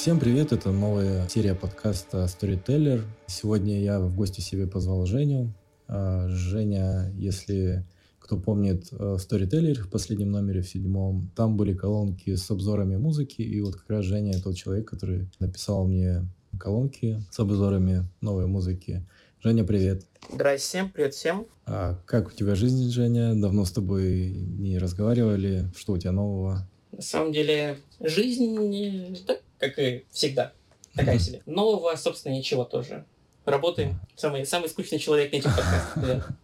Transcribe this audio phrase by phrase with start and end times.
[0.00, 3.02] Всем привет, это новая серия подкаста Storyteller.
[3.26, 5.52] Сегодня я в гости себе позвал Женю.
[5.88, 7.86] А, Женя, если
[8.18, 13.42] кто помнит э, Storyteller в последнем номере, в седьмом, там были колонки с обзорами музыки,
[13.42, 16.26] и вот как раз Женя тот человек, который написал мне
[16.58, 19.06] колонки с обзорами новой музыки.
[19.42, 20.06] Женя, привет.
[20.32, 21.46] Здрасте всем, привет всем.
[21.66, 23.34] А как у тебя жизнь, Женя?
[23.34, 25.70] Давно с тобой не разговаривали.
[25.76, 26.66] Что у тебя нового?
[26.90, 30.52] На самом деле, жизнь, так, как и всегда,
[30.94, 31.42] такая себе.
[31.46, 33.04] Нового, собственно, ничего тоже.
[33.44, 34.00] Работаем.
[34.16, 36.30] Самый, самый скучный человек на этих подкастах.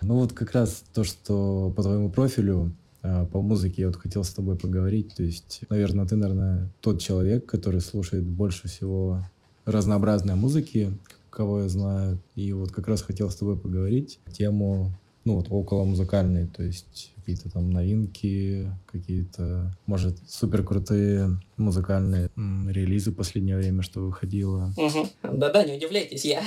[0.00, 2.72] Ну вот как раз то, что по твоему профилю
[3.02, 5.12] а, по музыке я вот хотел с тобой поговорить.
[5.16, 9.24] То есть, наверное, ты, наверное, тот человек, который слушает больше всего
[9.64, 10.96] разнообразной музыки,
[11.30, 12.20] кого я знаю.
[12.36, 14.92] И вот как раз хотел с тобой поговорить тему,
[15.24, 22.30] ну вот около музыкальной, то есть какие-то там новинки, какие-то, может, супер крутые музыкальные
[22.70, 24.72] релизы последнее время, что выходило.
[24.78, 25.08] Угу.
[25.34, 26.42] Да-да, не удивляйтесь, я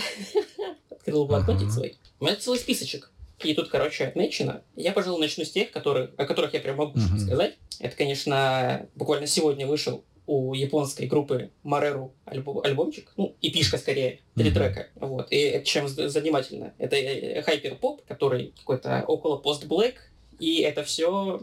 [0.90, 1.72] открыл блокнотик ага.
[1.72, 1.98] свой.
[2.20, 3.12] У меня целый списочек.
[3.44, 4.64] И тут, короче, отмечено.
[4.76, 7.18] Я, пожалуй, начну с тех, которые, о которых я прям могу uh-huh.
[7.20, 7.60] сказать.
[7.80, 14.22] Это, конечно, буквально сегодня вышел у японской группы Мареру альбом, альбомчик, ну, и пишка скорее,
[14.36, 14.54] три mm-hmm.
[14.54, 16.74] трека, вот, и чем занимательно.
[16.78, 16.96] Это
[17.44, 19.96] хайпер-поп, который какой-то около пост-блэк,
[20.42, 21.40] и это все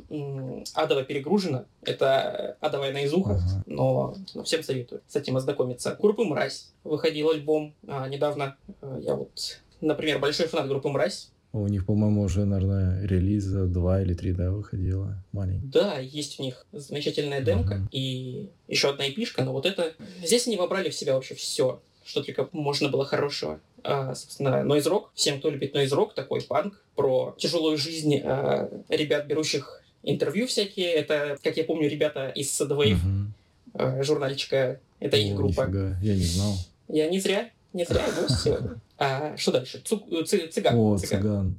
[0.74, 1.66] адово перегружено.
[1.82, 3.62] Это адовая наизуха, uh-huh.
[3.66, 5.96] но, но всем советую с этим ознакомиться.
[6.00, 8.56] Группы «Мразь» выходил альбом а, недавно.
[8.82, 11.30] А, я вот, например, большой фанат группы «Мразь».
[11.52, 15.68] У них, по-моему, уже, наверное, релиза два или три, да, выходила маленький.
[15.68, 17.88] Да, есть у них замечательная демка uh-huh.
[17.92, 19.94] и еще одна эпишка, но вот это...
[20.24, 23.60] Здесь они вобрали в себя вообще все, что только можно было хорошего.
[23.88, 25.06] А, собственно, Rock.
[25.14, 30.92] Всем, кто любит Rock, такой панк про тяжелую жизнь а, ребят, берущих интервью всякие.
[30.92, 33.26] Это, как я помню, ребята из Sadwave, uh-huh.
[33.74, 34.78] а, журнальчика.
[35.00, 35.62] Это О, их группа.
[35.62, 35.96] Нифига.
[36.02, 36.54] Я не знал.
[36.88, 38.80] Я не зря, не зря гость сегодня.
[38.98, 39.80] А что дальше?
[39.82, 40.74] Цу, цы, цыган.
[40.76, 41.22] О, цыган.
[41.22, 41.58] цыган.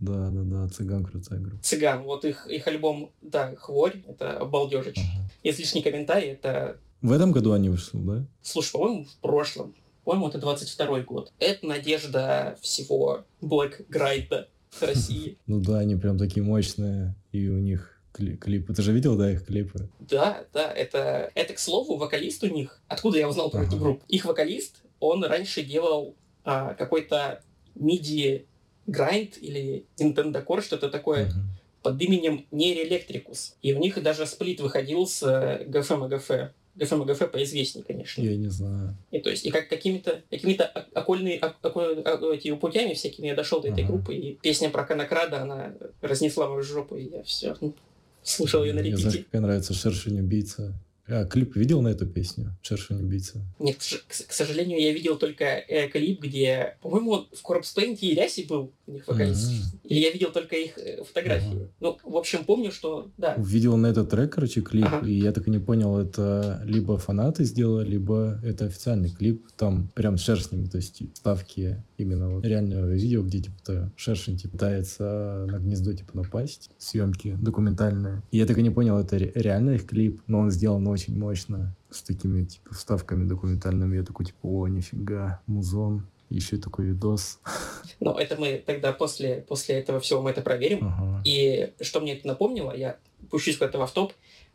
[0.00, 1.62] Да, да, да, цыган крутая группа.
[1.62, 4.98] Цыган, вот их, их альбом, да, Хворь, это балдежич.
[4.98, 5.30] Ага.
[5.44, 6.76] Излишний комментарий, это...
[7.00, 8.24] В этом году они вышли, да?
[8.42, 9.74] Слушай, по-моему, в прошлом.
[10.04, 11.32] По-моему, это 22 год.
[11.38, 14.48] Это надежда всего Black Грайда
[14.80, 15.36] России.
[15.46, 18.74] Ну да, они прям такие мощные, и у них клипы.
[18.74, 19.88] Ты же видел, да, их клипы?
[19.98, 22.80] Да, да, это, это, к слову, вокалист у них.
[22.88, 23.68] Откуда я узнал про ага.
[23.68, 24.04] эту группу?
[24.08, 27.42] Их вокалист, он раньше делал а, какой-то
[27.74, 28.46] MIDI
[28.86, 31.32] грайнд или Nintendo Core, что-то такое,
[31.82, 33.54] под именем Electricus.
[33.62, 36.50] И у них даже сплит выходил с GFM и GF.
[36.76, 38.22] GF поизвестнее, конечно.
[38.22, 38.96] Я не знаю.
[39.10, 40.64] И то есть, и как какими-то какими-то
[40.94, 41.40] окольными
[42.34, 43.88] эти путями всякими я дошел до этой uh-huh.
[43.88, 47.56] группы, и песня про Конокрада, она разнесла мою жопу, и я все
[48.22, 49.02] слушал ее на репите.
[49.02, 50.74] Мне знаешь, какая нравится «Шершень убийца».
[51.10, 53.44] А клип видел на эту песню «Шершень убийца»?
[53.58, 58.46] Нет, к, к сожалению, я видел только э, клип, где, по-моему, в Paint и Ряси
[58.48, 59.50] был у них вокалист.
[59.50, 59.80] Mm-hmm.
[59.84, 61.52] Или я видел только их э, фотографии.
[61.52, 61.70] Mm-hmm.
[61.80, 63.34] Ну, в общем, помню, что да.
[63.38, 65.06] Видел на этот трек, короче, клип, ага.
[65.06, 69.88] и я так и не понял, это либо фанаты сделали, либо это официальный клип, там
[69.94, 75.46] прям с шершнями, то есть ставки именно вот реального видео, где типа шершень типа, пытается
[75.48, 78.22] на гнездо типа напасть, съемки документальные.
[78.30, 81.76] И я так и не понял, это реально их клип, но он сделан очень мощно,
[81.90, 83.96] с такими типа вставками документальными.
[83.96, 87.40] Я такой типа, о, нифига, музон еще такой видос.
[88.00, 90.86] Но это мы тогда после, после этого всего мы это проверим.
[90.86, 91.22] Ага.
[91.24, 92.96] И что мне это напомнило, я
[93.30, 94.12] пущусь куда-то в автоп.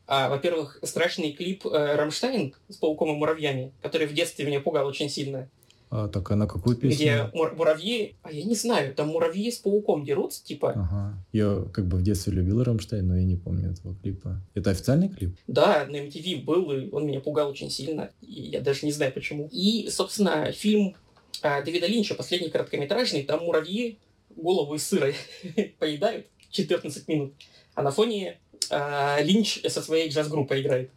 [0.08, 4.88] А, во-первых, страшный клип э, «Рамштайн» с пауком и муравьями, который в детстве меня пугал
[4.88, 5.50] очень сильно.
[5.98, 6.96] А, так а на какую песню?
[6.98, 10.72] Где мур- муравьи, а я не знаю, там муравьи с пауком дерутся, типа.
[10.72, 11.26] Ага.
[11.32, 14.42] Я как бы в детстве любил Рамштайн, но я не помню этого клипа.
[14.54, 15.38] Это официальный клип?
[15.48, 18.10] Да, на MTV был, и он меня пугал очень сильно.
[18.22, 19.48] И я даже не знаю почему.
[19.54, 20.96] И, собственно, фильм
[21.42, 23.98] а, Дэвида Линча, последний короткометражный, там муравьи
[24.36, 25.14] голову из сыра
[25.80, 27.34] поедают 14 минут.
[27.74, 28.38] А на фоне
[28.70, 30.92] а, Линч со своей джаз-группой играет.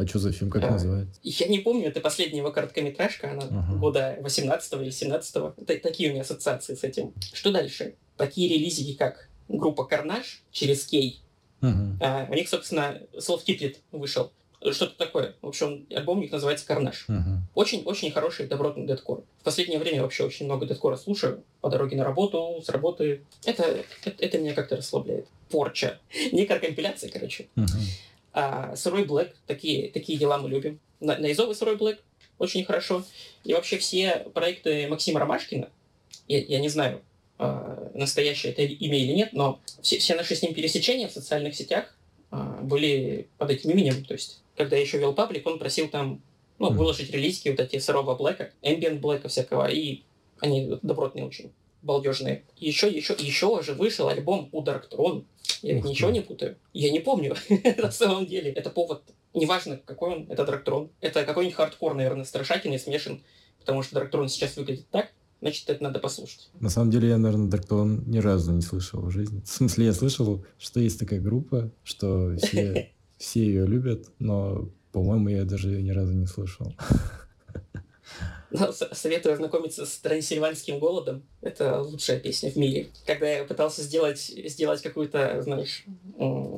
[0.00, 1.20] А что за фильм, как а, называется?
[1.22, 3.78] Я не помню, это последняя его короткометражка, она ага.
[3.78, 5.80] года 18 или 17 -го.
[5.80, 7.12] Такие у меня ассоциации с этим.
[7.34, 7.96] Что дальше?
[8.16, 11.20] Такие релизики, как группа Карнаж через Кей.
[11.60, 11.98] Ага.
[12.00, 14.32] А, у них, собственно, Soft Kiplet вышел.
[14.72, 15.34] Что-то такое.
[15.42, 17.06] В общем, альбом у них называется Карнаж.
[17.54, 18.12] Очень-очень uh-huh.
[18.12, 19.24] хороший добротный дедкор.
[19.40, 21.42] В последнее время вообще очень много дедкора слушаю.
[21.60, 23.22] По дороге на работу, с работы.
[23.44, 25.26] Это, это, это меня как-то расслабляет.
[25.50, 25.98] Порча.
[26.32, 27.48] Некая компиляция, короче.
[27.56, 27.66] Uh-huh.
[28.32, 30.80] А, сырой Блэк, такие, такие дела мы любим.
[31.00, 31.98] На, Наизовый сырой Блэк,
[32.38, 33.04] очень хорошо.
[33.44, 35.68] И вообще все проекты Максима Ромашкина,
[36.28, 37.02] я, я не знаю,
[37.38, 41.54] э, настоящее это имя или нет, но все, все наши с ним пересечения в социальных
[41.54, 41.96] сетях
[42.30, 44.04] э, были под этим именем.
[44.04, 46.20] То есть, когда я еще вел паблик, он просил там
[46.58, 46.74] Ну, mm.
[46.74, 50.02] выложить релизки вот эти сырого блэка, ambient блэка всякого, и
[50.40, 52.42] они добротные очень, балдежные.
[52.58, 55.24] Еще, еще, еще же вышел альбом у Dark Throne.
[55.62, 56.56] Я ведь ничего не путаю.
[56.72, 57.36] Я не помню,
[57.78, 58.50] на самом деле.
[58.52, 59.02] Это повод,
[59.34, 60.90] неважно, какой он, это Throne.
[61.00, 63.22] Это какой-нибудь хардкор, наверное, страшательный, смешан,
[63.58, 65.10] потому что Throne сейчас выглядит так,
[65.40, 66.50] значит, это надо послушать.
[66.60, 69.40] На самом деле, я, наверное, Darktone ни разу не слышал в жизни.
[69.44, 75.28] В смысле, я слышал, что есть такая группа, что все, все ее любят, но, по-моему,
[75.28, 76.72] я даже ни разу не слышал.
[78.50, 81.22] Ну, советую ознакомиться с «Трансильванским голодом».
[81.40, 82.88] Это лучшая песня в мире.
[83.06, 85.84] Когда я пытался сделать, сделать какую-то, знаешь,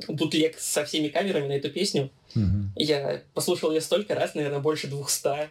[0.09, 2.71] бутлег со всеми камерами на эту песню, угу.
[2.77, 5.51] я послушал ее столько раз, наверное, больше двухста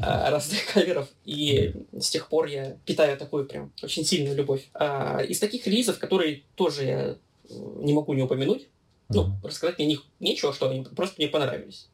[0.00, 4.68] а, разных каверов, и с тех пор я питаю такую прям очень сильную любовь.
[4.74, 7.16] А, из таких релизов, которые тоже я
[7.48, 8.68] не могу не упомянуть,
[9.08, 11.88] ну, рассказать мне них нечего, что они просто мне понравились.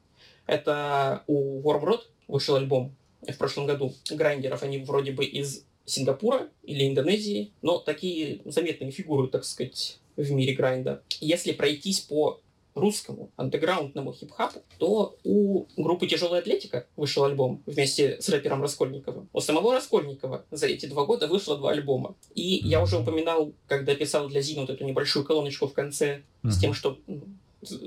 [0.46, 2.94] Это у Wormrod вышел альбом
[3.32, 9.28] в прошлом году грайндеров, они вроде бы из Сингапура или Индонезии, но такие заметные фигуры,
[9.28, 11.02] так сказать, в мире грайнда.
[11.20, 12.40] Если пройтись по
[12.76, 19.28] русскому андеграундному хип-хапу, то у группы «Тяжелая атлетика» вышел альбом вместе с рэпером Раскольниковым.
[19.32, 22.14] У самого Раскольникова за эти два года вышло два альбома.
[22.34, 26.58] И я уже упоминал, когда писал для Зина вот эту небольшую колоночку в конце с
[26.58, 26.98] тем, что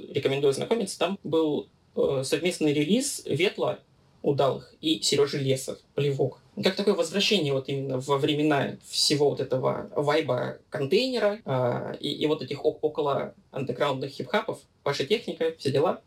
[0.10, 3.80] рекомендую знакомиться, там был э, совместный релиз Ветла
[4.21, 6.39] удалых и Сережи Лесов, Плевок.
[6.62, 12.27] Как такое возвращение вот именно во времена всего вот этого вайба контейнера э, и, и
[12.27, 16.01] вот этих около андеграундных хип-хапов, ваша техника, все дела.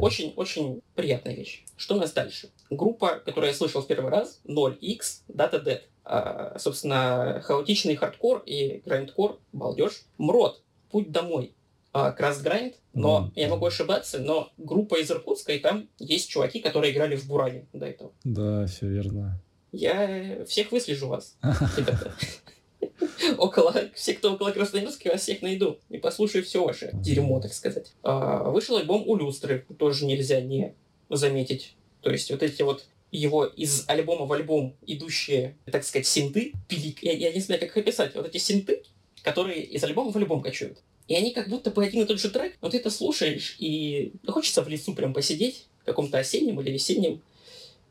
[0.00, 1.64] Очень-очень приятная вещь.
[1.76, 2.50] Что у нас дальше?
[2.70, 4.98] Группа, которую я слышал в первый раз, 0x,
[5.28, 5.80] Data Dead.
[6.04, 10.04] А, собственно, хаотичный хардкор и грайндкор, балдеж.
[10.18, 11.52] Мрот, путь домой.
[11.98, 13.40] А, Крас Грайнд, но mm.
[13.40, 17.64] я могу ошибаться, но группа из Иркутска, и там есть чуваки, которые играли в Буране
[17.72, 18.12] до этого.
[18.22, 19.40] Да, все верно.
[19.72, 21.38] Я всех выслежу вас,
[23.38, 27.94] около, все, кто около Красноярска, я всех найду и послушаю все ваше дерьмо, так сказать.
[28.02, 30.74] А, вышел альбом у Люстры, тоже нельзя не
[31.08, 31.76] заметить.
[32.02, 37.02] То есть вот эти вот его из альбома в альбом идущие, так сказать, синты, пилик,
[37.02, 38.82] я, я не знаю, как их описать, вот эти синты,
[39.22, 40.82] которые из альбома в альбом качают.
[41.08, 44.12] И они как будто бы один и тот же трек, но ты это слушаешь, и
[44.26, 47.22] хочется в лесу прям посидеть, в каком-то осеннем или весеннем,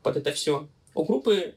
[0.02, 0.68] под это все.
[0.94, 1.54] У группы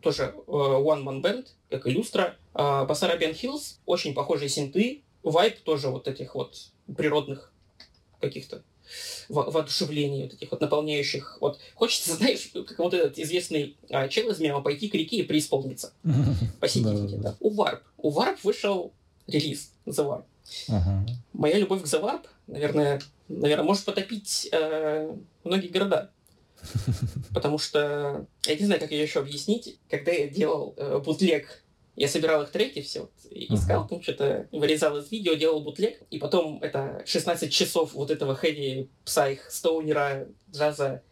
[0.00, 2.36] тоже э, One Man Band, как и Люстра.
[2.54, 7.52] Э, Басарабиан Hills, очень похожие синты, вайп тоже вот этих вот природных
[8.20, 8.62] каких-то
[9.28, 11.38] во воодушевлений, вот этих вот наполняющих.
[11.40, 15.22] Вот хочется, знаешь, как вот этот известный а, чел из мема пойти к реке и
[15.22, 15.92] преисполниться.
[16.60, 17.36] Посидите, да.
[17.40, 17.80] У Warp.
[17.96, 18.92] У Warp вышел
[19.26, 20.24] релиз The Warp.
[21.32, 25.14] Моя любовь к Warp, наверное, наверное, может потопить э,
[25.44, 26.10] многие города.
[27.34, 29.78] Потому что я не знаю, как ее еще объяснить.
[29.90, 31.62] Когда я делал э, бутлег,
[31.96, 36.18] я собирал их треки, все, вот, искал, там что-то вырезал из видео, делал бутлег, и
[36.18, 41.02] потом это 16 часов вот этого хэви, псайх, стоунера, джаза,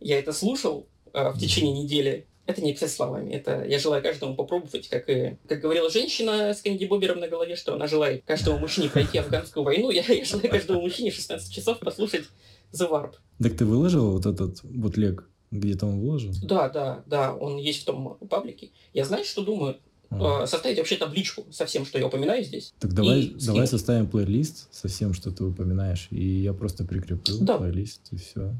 [0.00, 2.26] я это слушал э, в течение недели.
[2.46, 6.62] Это не писать словами, это я желаю каждому попробовать, как и, как говорила женщина с
[6.62, 10.48] Кэнди Бобером на голове, что она желает каждому мужчине пройти афганскую войну, я, я желаю
[10.48, 12.26] каждому мужчине 16 часов послушать
[12.72, 13.14] The Warp.
[13.42, 15.28] Так ты выложил вот этот бутлег?
[15.50, 16.32] Где-то он выложил?
[16.42, 18.70] Да, да, да, он есть в том паблике.
[18.92, 19.76] Я знаю, что думаю,
[20.10, 20.46] а.
[20.46, 22.74] составить вообще табличку со всем, что я упоминаю здесь.
[22.78, 27.58] Так давай, давай составим плейлист со всем, что ты упоминаешь, и я просто прикреплю да.
[27.58, 28.54] плейлист, и все.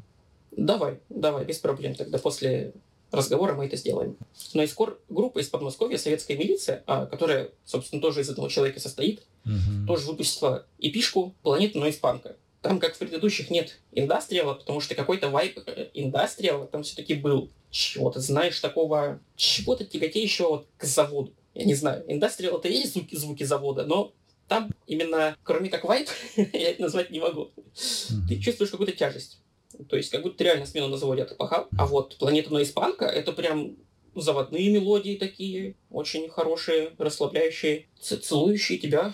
[0.57, 1.95] Давай, давай, без проблем.
[1.95, 2.73] Тогда после
[3.11, 4.17] разговора мы это сделаем.
[4.55, 4.75] Но из
[5.09, 9.87] группа из Подмосковья «Советская милиция», а, которая, собственно, тоже из этого человека состоит, угу.
[9.87, 12.37] тоже выпустила эпишку «Планета Нойспанка».
[12.63, 17.51] Там, как в предыдущих, нет индастриала, потому что какой-то вайп э, индастриала там все-таки был.
[17.71, 21.33] Чего-то, знаешь, такого, чего-то тяготеющего вот к заводу.
[21.55, 24.13] Я не знаю, индастриал это есть звуки, звуки завода, но
[24.49, 27.51] там именно, кроме как вайп, я это назвать не могу.
[28.29, 29.39] Ты чувствуешь какую-то тяжесть.
[29.89, 31.69] То есть, как будто реально смену на заводе отпахал.
[31.77, 33.77] А вот «Планета Нойспанка»— это прям
[34.15, 39.13] заводные мелодии такие, очень хорошие, расслабляющие, целующие тебя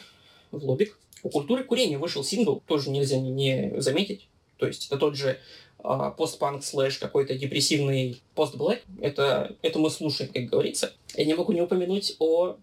[0.50, 0.98] в лобик.
[1.22, 4.28] У культуры курения вышел сингл, тоже нельзя не, заметить.
[4.58, 5.38] То есть это тот же
[5.78, 8.82] а, постпанк слэш какой-то депрессивный постблэк.
[9.00, 10.92] Это, это мы слушаем, как говорится.
[11.16, 12.56] Я не могу не упомянуть о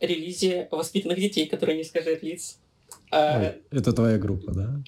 [0.00, 2.58] релизе воспитанных детей, которые не скажут лиц.
[3.10, 3.54] А...
[3.70, 4.82] это твоя группа, да?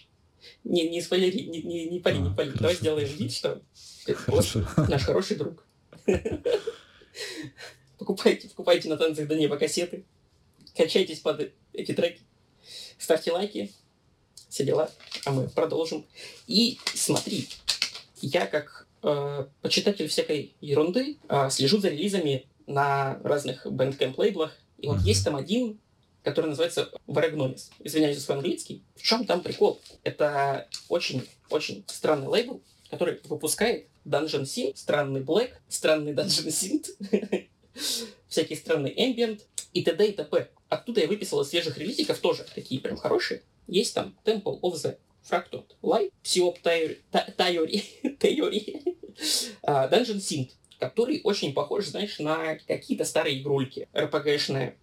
[0.64, 2.50] Не, не спойлери, не, не, не пали, а, не пали.
[2.50, 3.62] Давай сделаем вид, что
[4.06, 4.54] это
[4.88, 5.64] наш хороший друг.
[7.98, 10.04] Покупайте, покупайте на танцах до неба кассеты.
[10.74, 12.22] Качайтесь под эти треки
[13.00, 13.72] ставьте лайки,
[14.48, 14.90] все дела,
[15.24, 16.06] а мы продолжим.
[16.46, 17.48] И смотри,
[18.20, 24.56] я как э, почитатель всякой ерунды, э, слежу за релизами на разных Bandcamp лейблах.
[24.78, 25.06] И вот uh-huh.
[25.06, 25.80] есть там один,
[26.22, 27.70] который называется Varagnonis.
[27.80, 28.84] Извиняюсь за свой английский.
[28.96, 29.80] В чем там прикол?
[30.02, 37.48] Это очень-очень странный лейбл, который выпускает Dungeon Synth, странный Black, странный Dungeon Synth,
[38.28, 39.40] всякий странный Ambient
[39.72, 40.08] и т.д.
[40.08, 40.48] и т.п.
[40.68, 43.42] Оттуда я выписал из свежих релизиков тоже такие прям хорошие.
[43.66, 44.96] Есть там Temple of the
[45.28, 47.84] Fractured Light, Psyop Theory,
[48.18, 48.82] Theory,
[49.62, 54.74] Dungeon Synth, который очень похож, знаешь, на какие-то старые игрульки RPG-шные.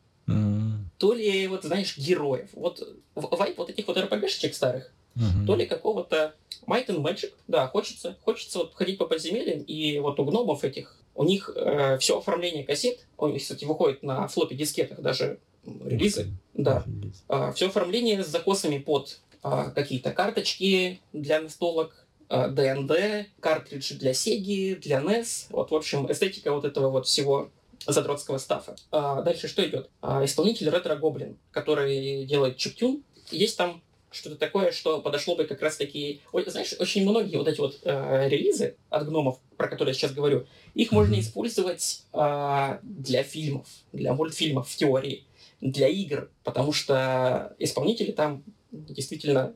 [0.98, 2.50] То ли, вот, знаешь, героев.
[2.54, 2.82] Вот
[3.16, 5.46] вайп вот этих вот RPG-шечек старых, mm-hmm.
[5.46, 6.34] то ли какого-то
[6.66, 10.98] Might and Magic, да, хочется, хочется вот ходить по подземельям, и вот у гномов этих,
[11.16, 16.84] у них э, все оформление кассет, них, кстати, выходит на флопе дискетах даже релизы, да,
[17.30, 24.13] э, все оформление с закосами под э, какие-то карточки для настолок, ДНД, э, картриджи для
[24.13, 27.50] Сеги, для NES, вот, в общем, эстетика вот этого вот всего
[27.88, 28.75] задротского стафа.
[28.91, 29.89] А дальше что идет?
[30.01, 33.03] А, исполнитель Ретро Гоблин, который делает чиптюн.
[33.32, 36.22] Есть там что-то такое, что подошло бы как раз-таки...
[36.48, 40.46] Знаешь, очень многие вот эти вот э, релизы от гномов, про которые я сейчас говорю,
[40.74, 45.25] их можно использовать э, для фильмов, для мультфильмов в теории,
[45.62, 49.53] для игр, потому что исполнители там действительно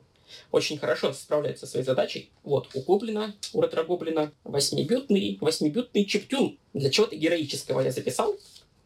[0.50, 2.30] очень хорошо справляются со своей задачей.
[2.42, 6.58] Вот, у Гоблина, у ретро-гоблина восьмибютный, восьмибютный чиптюн.
[6.72, 8.36] Для чего-то героического я записал.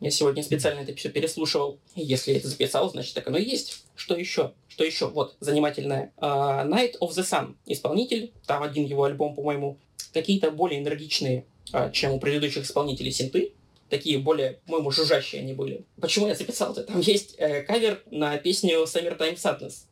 [0.01, 1.79] Я сегодня специально это все переслушивал.
[1.95, 3.85] Если я это записал, значит так оно и есть.
[3.95, 4.53] Что еще?
[4.69, 5.09] Что еще?
[5.09, 6.13] Вот, занимательное.
[6.19, 7.57] Uh, Night of the Sun.
[7.65, 8.33] Исполнитель.
[8.47, 9.79] Там один его альбом, по-моему,
[10.13, 13.55] какие-то более энергичные, uh, чем у предыдущих исполнителей синты.
[13.89, 15.85] Такие более, по-моему, жужжащие они были.
[16.01, 16.83] Почему я записал это?
[16.83, 19.85] Там есть э, кавер на песню Summertime Sadness.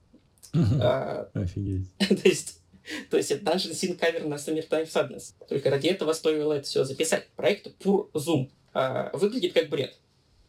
[0.54, 1.88] Uh, Офигеть.
[1.99, 2.61] то есть
[3.11, 5.32] то есть это Dungeon Sin кавер на Summertime Sadness.
[5.49, 7.28] Только ради этого стоило это все записать.
[7.37, 9.99] Проект Pur Zoom э, выглядит как бред.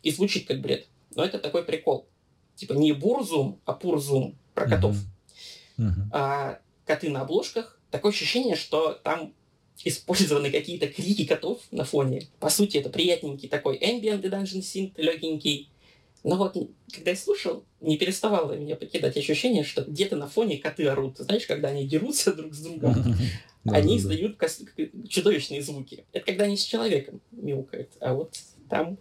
[0.04, 0.88] И звучит как бред.
[1.16, 2.08] Но это такой прикол.
[2.56, 4.98] Типа не бурзум, а пурзум про котов.
[5.78, 5.86] Uh-huh.
[5.86, 6.04] Uh-huh.
[6.12, 7.80] А коты на обложках.
[7.90, 9.34] Такое ощущение, что там
[9.84, 12.28] использованы какие-то крики котов на фоне.
[12.40, 15.70] По сути, это приятненький такой ambient и dungeon synth, легенький.
[16.25, 16.58] Но вот,
[16.91, 21.20] когда я слушал, не переставало меня покидать ощущение, что где-то на фоне коты орут.
[21.20, 22.96] Знаешь, когда они дерутся друг с другом,
[23.65, 24.41] они издают
[25.08, 26.03] чудовищные звуки.
[26.13, 27.91] Это когда они с человеком мяукают.
[28.00, 28.36] А вот
[28.72, 28.98] там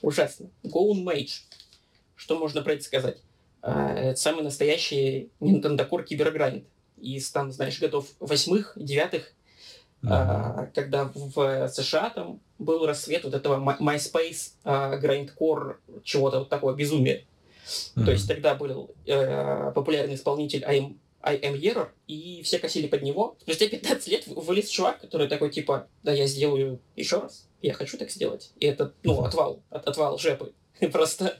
[0.00, 0.48] ужасно.
[0.64, 1.42] Goon Mage.
[2.14, 3.18] Что можно про это сказать?
[3.60, 6.64] А, это самый настоящий Nintendo Core киберграйнд.
[6.96, 9.34] Из там, знаешь, годов восьмых, девятых,
[10.02, 10.72] uh-huh.
[10.72, 17.24] когда в США там был рассвет вот этого MySpace, Grindcore, чего-то вот такого безумия.
[17.66, 18.04] Uh-huh.
[18.04, 20.96] То есть тогда был uh, популярный исполнитель I'm
[21.26, 23.36] I am Error, и все косили под него.
[23.40, 27.98] Спустя 15 лет вылез чувак, который такой, типа, да, я сделаю еще раз, я хочу
[27.98, 28.52] так сделать.
[28.60, 30.52] И это, ну, отвал, от, отвал жепы.
[30.92, 31.36] Просто...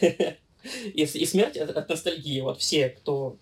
[0.00, 2.40] и, и смерть от, от ностальгии.
[2.40, 3.38] Вот все, кто,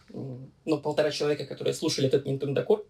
[0.66, 2.84] ну, полтора человека, которые слушали этот Nintendo Core,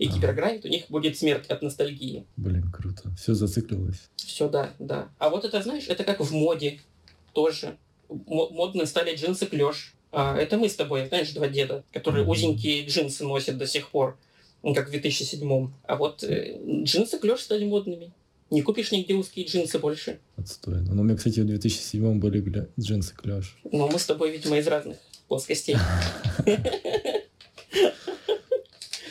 [0.00, 0.14] и ага.
[0.14, 2.24] Киберграйнд, у них будет смерть от ностальгии.
[2.38, 3.10] Блин, круто.
[3.18, 4.08] Все зациклилось.
[4.16, 5.10] Все, да, да.
[5.18, 6.80] А вот это, знаешь, это как в моде
[7.34, 7.76] тоже.
[8.08, 9.94] Модно стали джинсы клеш.
[10.10, 12.30] А, это мы с тобой, знаешь, два деда, которые mm-hmm.
[12.30, 14.18] узенькие джинсы носят до сих пор,
[14.62, 18.10] как в 2007 А вот э, джинсы клеш стали модными.
[18.50, 20.18] Не купишь нигде узкие джинсы больше.
[20.38, 20.80] Отстойно.
[20.88, 22.68] Но ну, у меня, кстати, в 2007 были гля...
[22.80, 23.58] джинсы клеш.
[23.70, 24.96] Ну, мы с тобой, видимо, из разных
[25.28, 25.76] плоскостей.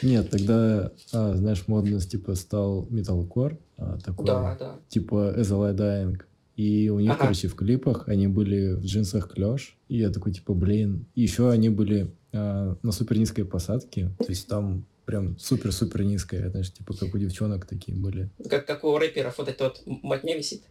[0.01, 4.75] Нет, тогда, а, знаешь, модность типа стал металкор, а, такой, да, да.
[4.89, 6.22] типа As a Dying.
[6.56, 7.22] И у них, ага.
[7.22, 9.77] короче, в клипах они были в джинсах клеш.
[9.88, 11.06] И я такой, типа, блин.
[11.15, 14.12] И еще они были э, на супер низкой посадке.
[14.18, 18.29] То есть там прям супер-супер низкая, знаешь, типа как у девчонок такие были.
[18.48, 20.62] Как, как у рэперов вот это вот матня висит?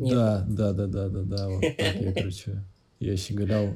[0.00, 0.14] Нет.
[0.16, 2.64] Да, да, да, да, да, да, вот так я, короче,
[2.98, 3.68] я щеголял,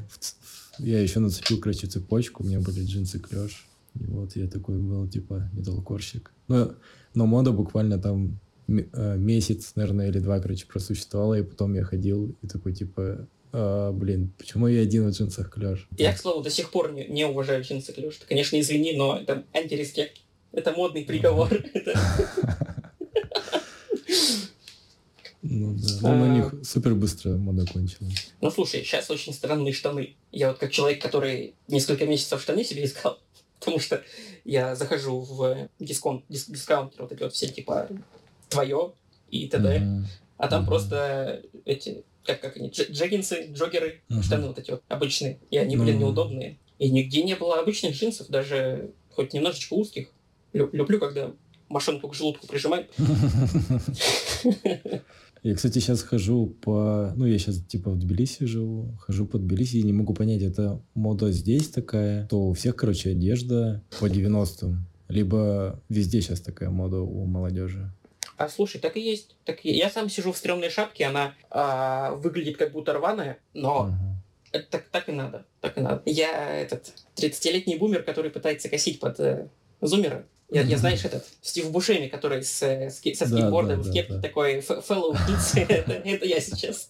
[0.80, 5.08] я еще нацепил, короче, цепочку, у меня были джинсы клеш, и вот я такой был,
[5.08, 6.32] типа, металлкорщик.
[6.48, 6.74] Но,
[7.14, 12.36] но мода буквально там Э, месяц, наверное, или два, короче, просуществовала, и потом я ходил
[12.42, 15.88] и такой, типа, а, блин, почему я один в джинсах клеш?
[15.96, 18.16] Я, к слову, до сих пор не, не уважаю джинсы клеш.
[18.16, 20.18] Ты, конечно, извини, но это антиреспект.
[20.52, 21.50] Это модный приговор.
[25.40, 28.32] Ну да, но на них супер быстро мода кончилась.
[28.40, 30.16] Ну слушай, сейчас очень странные штаны.
[30.32, 33.18] Я вот как человек, который несколько месяцев штаны себе искал,
[33.58, 34.02] потому что
[34.44, 37.88] я захожу в дисконт, диск, дискаунтер, вот эти вот все типа
[38.48, 38.92] твое
[39.30, 39.78] и т.д.
[39.78, 40.04] Mm-hmm.
[40.38, 40.66] А там mm-hmm.
[40.66, 44.22] просто эти, как, как они, джеггинсы, джогеры, mm-hmm.
[44.22, 45.38] штаны вот эти вот обычные.
[45.50, 46.00] И они, блин, mm-hmm.
[46.00, 46.58] неудобные.
[46.78, 50.08] И нигде не было обычных джинсов, даже хоть немножечко узких.
[50.52, 51.32] Лю- люблю, когда
[51.68, 52.90] машинку к желудку прижимают.
[55.42, 57.12] Я, кстати, сейчас хожу по...
[57.16, 60.80] Ну, я сейчас типа в Тбилиси живу, хожу по Тбилиси и не могу понять, это
[60.94, 67.00] мода здесь такая, то у всех, короче, одежда по 90-м, либо везде сейчас такая мода
[67.00, 67.92] у молодежи.
[68.36, 69.36] А слушай, так и есть.
[69.44, 69.72] Так и...
[69.72, 73.94] Я сам сижу в стрёмной шапке, она а, выглядит как будто рваная, но угу.
[74.52, 75.44] это так, так и надо.
[75.60, 76.02] Так и надо.
[76.04, 79.48] Я этот 30-летний бумер, который пытается косить под э,
[79.80, 80.24] зумера.
[80.50, 84.12] Я, я, знаешь, этот Стив Бушеми, который с, с, со скейтбордом да, да, в кепке
[84.14, 84.28] да, да.
[84.28, 86.88] такой fellow kids, это, это я сейчас.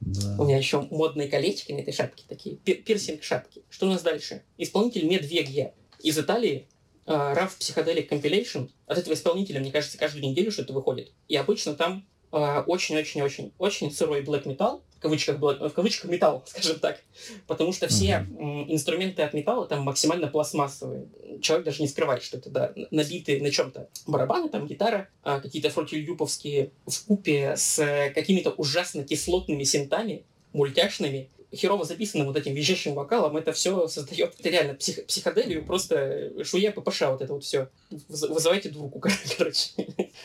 [0.00, 0.36] Да.
[0.38, 3.62] У меня еще модные колечки на этой шапке такие, пирсинг шапки.
[3.70, 4.42] Что у нас дальше?
[4.58, 5.72] Исполнитель Медвегья
[6.02, 6.68] из Италии
[7.06, 8.70] uh, RAV Psychedelic Compilation.
[8.86, 11.12] От этого исполнителя, мне кажется, каждую неделю что-то выходит.
[11.28, 17.00] И обычно там очень-очень-очень очень сырой black metal, в кавычках, в кавычках металл, скажем так,
[17.46, 18.66] потому что все mm-hmm.
[18.68, 21.08] инструменты от металла там максимально пластмассовые.
[21.40, 25.70] Человек даже не скрывает, что это да, набитые на чем-то барабаны, там гитара, а, какие-то
[25.70, 27.82] фрутильюповские в купе с
[28.14, 34.48] какими-то ужасно кислотными синтами, мультяшными, херово записанным вот этим визжащим вокалом, это все создает это
[34.50, 37.70] реально псих, психоделию, просто шуя ППШ, вот это вот все.
[38.08, 39.02] Вызывайте дурку,
[39.38, 39.70] короче.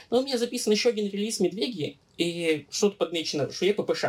[0.10, 4.06] Но у меня записан еще один релиз Медвеги, и что-то подмечено, шуя ППШ,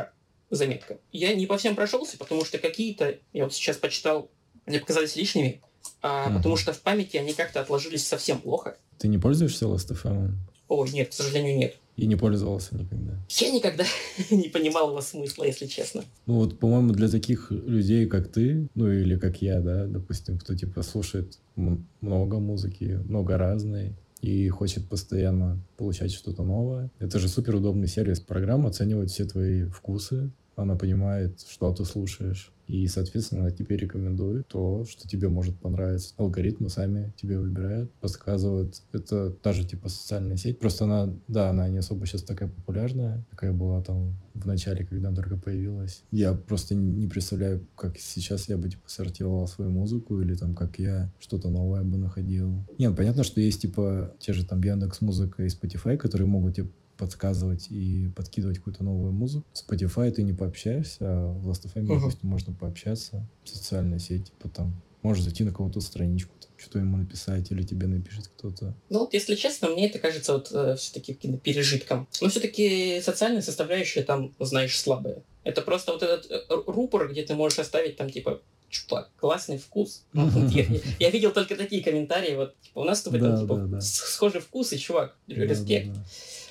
[0.51, 0.99] заметка.
[1.13, 4.31] Я не по всем прошелся, потому что какие-то, я вот сейчас почитал,
[4.67, 5.61] мне показались лишними,
[6.03, 6.37] а, угу.
[6.37, 8.77] потому что в памяти они как-то отложились совсем плохо.
[8.99, 10.33] Ты не пользуешься Last.fm?
[10.69, 11.77] О, нет, к сожалению, нет.
[11.97, 13.15] И не пользовался никогда.
[13.29, 13.85] Я никогда
[14.31, 16.05] не понимал его смысла, если честно.
[16.27, 20.55] Ну вот, по-моему, для таких людей, как ты, ну или как я, да, допустим, кто
[20.55, 26.91] типа слушает много музыки, много разной, и хочет постоянно получать что-то новое.
[26.99, 28.21] Это же супер удобный сервис.
[28.21, 34.85] Программа оценивает все твои вкусы, она понимает, что ты слушаешь, и, соответственно, тебе рекомендует то,
[34.85, 36.15] что тебе может понравиться.
[36.17, 38.83] Алгоритмы сами тебе выбирают, подсказывают.
[38.93, 40.59] Это даже типа социальная сеть.
[40.59, 45.09] Просто она, да, она не особо сейчас такая популярная, какая была там в начале, когда
[45.09, 46.03] она только появилась.
[46.11, 50.79] Я просто не представляю, как сейчас я бы типа сортировал свою музыку или там как
[50.79, 52.65] я что-то новое бы находил.
[52.79, 56.57] Нет, ну, понятно, что есть типа те же там Яндекс Музыка и Spotify, которые могут
[56.57, 59.47] тебе подсказывать и подкидывать какую-то новую музыку.
[59.55, 61.99] Spotify ты не пообщаешься, а в Last.fm, uh-huh.
[61.99, 66.97] допустим, можно пообщаться в социальной сети, потом можешь зайти на кого-то страничку, там, что-то ему
[66.97, 68.75] написать, или тебе напишет кто-то.
[68.91, 72.09] Ну вот, если честно, мне это кажется вот э, все-таки пережитком.
[72.21, 75.23] Но все-таки социальная составляющая там, знаешь, слабая.
[75.45, 80.05] Это просто вот этот э, рупор, где ты можешь оставить там, типа, чувак, классный вкус.
[80.13, 80.67] Я,
[80.99, 84.73] я видел только такие комментарии, вот, типа, у нас с тобой там, типа, схожий вкус,
[84.73, 85.97] и чувак, респект.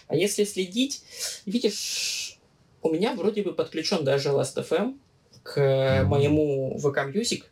[0.07, 1.03] А если следить,
[1.45, 2.39] видишь,
[2.81, 4.97] у меня вроде бы подключен даже Last.fm
[5.43, 6.03] к mm-hmm.
[6.05, 7.43] моему VK Music,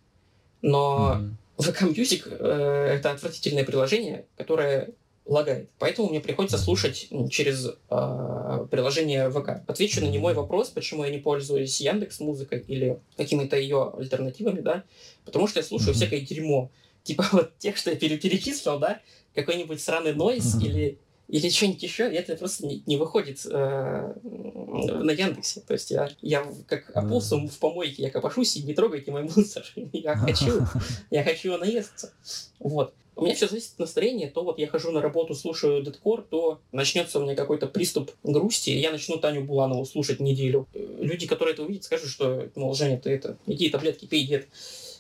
[0.61, 1.17] но
[1.57, 1.73] mm-hmm.
[1.73, 4.93] VK Music э, это отвратительное приложение, которое
[5.25, 5.69] лагает.
[5.79, 9.63] Поэтому мне приходится слушать через э, приложение ВК.
[9.67, 14.83] Отвечу на немой вопрос, почему я не пользуюсь Яндекс музыкой или какими-то ее альтернативами, да,
[15.25, 15.97] потому что я слушаю mm-hmm.
[15.97, 16.71] всякое дерьмо.
[17.03, 19.01] Типа вот тех, что я перечислил, да,
[19.33, 20.65] какой-нибудь сраный нойз mm-hmm.
[20.65, 25.61] или или что-нибудь еще, это просто не, не выходит э, на Яндексе.
[25.61, 29.63] То есть я, я как опоссум в помойке, я копошусь и не трогайте мой мусор.
[29.93, 30.61] Я хочу,
[31.11, 32.11] я хочу наесться.
[32.59, 32.93] Вот.
[33.15, 34.29] У меня все зависит от настроения.
[34.29, 38.71] То вот я хожу на работу, слушаю дедкор, то начнется у меня какой-то приступ грусти,
[38.71, 40.67] и я начну Таню Буланову слушать неделю.
[40.73, 44.47] Люди, которые это увидят, скажут, что, мол, Женя, ты это, иди таблетки пей, дед.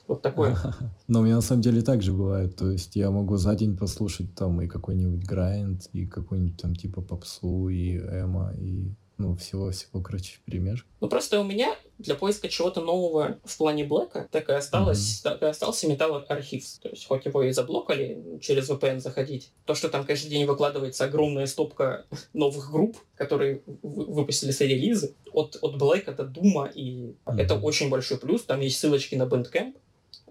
[0.07, 0.57] Вот такое.
[1.07, 2.55] Но у меня на самом деле так же бывает.
[2.55, 7.01] То есть я могу за день послушать там и какой-нибудь грайнд, и какой-нибудь там типа
[7.01, 10.89] попсу, и эмо, и ну, всего-всего, короче, перемешку.
[10.99, 15.23] Ну, просто у меня для поиска чего-то нового в плане Блэка так и осталось, mm-hmm.
[15.23, 16.81] так и остался Archives.
[16.81, 21.05] То есть, хоть его и заблокали через VPN заходить, то, что там каждый день выкладывается
[21.05, 27.37] огромная стопка новых групп, которые выпустили свои релизы, от, от Блэка до Дума, и mm-hmm.
[27.37, 28.43] это очень большой плюс.
[28.43, 29.75] Там есть ссылочки на Bandcamp,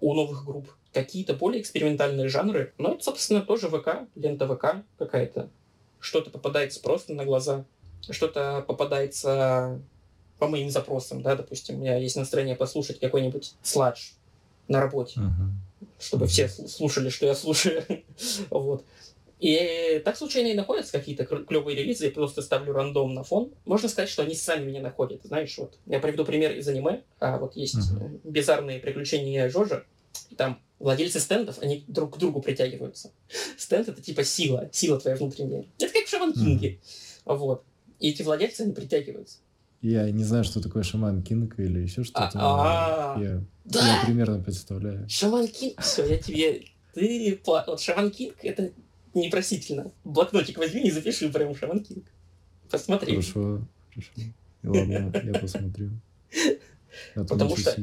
[0.02, 0.68] у новых групп.
[0.92, 2.74] Какие-то более экспериментальные жанры.
[2.76, 5.48] Но это, собственно, тоже ВК, лента ВК какая-то.
[6.00, 7.64] Что-то попадается просто на глаза,
[8.10, 9.80] что-то попадается
[10.38, 14.10] по моим запросам, да, допустим, у меня есть настроение послушать какой-нибудь сладж
[14.66, 15.86] на работе, uh-huh.
[16.00, 16.28] чтобы uh-huh.
[16.28, 17.84] все слушали, что я слушаю.
[18.50, 18.84] вот.
[19.42, 23.50] И так случайно и находятся какие-то клевые релизы, я просто ставлю рандом на фон.
[23.64, 25.22] Можно сказать, что они сами меня находят.
[25.24, 27.02] Знаешь, вот я приведу пример из аниме.
[27.18, 28.20] А вот есть uh-huh.
[28.22, 29.84] бизарные приключения Жожа.
[30.30, 33.10] И там владельцы стендов, они друг к другу притягиваются.
[33.58, 35.66] Стенд— это типа сила, сила твоя внутренняя.
[35.80, 36.78] Это как в Шаман Кинге.
[37.24, 37.36] Mm.
[37.36, 37.64] Вот.
[37.98, 39.38] И эти владельцы, они притягиваются.
[39.80, 42.30] Я не знаю, что такое Шаман Кинг или еще что-то.
[42.34, 43.80] А, я, да!
[43.80, 45.08] я примерно представляю.
[45.08, 46.62] Шаман Кинг, все, я тебе...
[46.94, 47.40] Ты...
[47.44, 48.70] Вот Шаман Кинг— это
[49.14, 49.90] непростительно.
[50.04, 52.04] Блокнотик возьми и запиши прям Шаман Кинг.
[52.70, 53.12] Посмотри.
[53.12, 54.10] Хорошо, хорошо.
[54.62, 55.90] Ладно, я посмотрю.
[57.14, 57.76] Потому что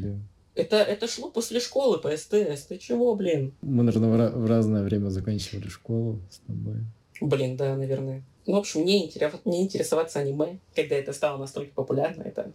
[0.56, 2.64] это, это шло после школы по СТС.
[2.68, 3.54] Ты чего, блин?
[3.62, 6.78] Мы, наверное, в, разное время заканчивали школу с тобой.
[7.22, 8.24] Блин, да, наверное.
[8.46, 12.52] Ну, в общем, не, интерес, не интересоваться аниме, когда это стало настолько популярно, это,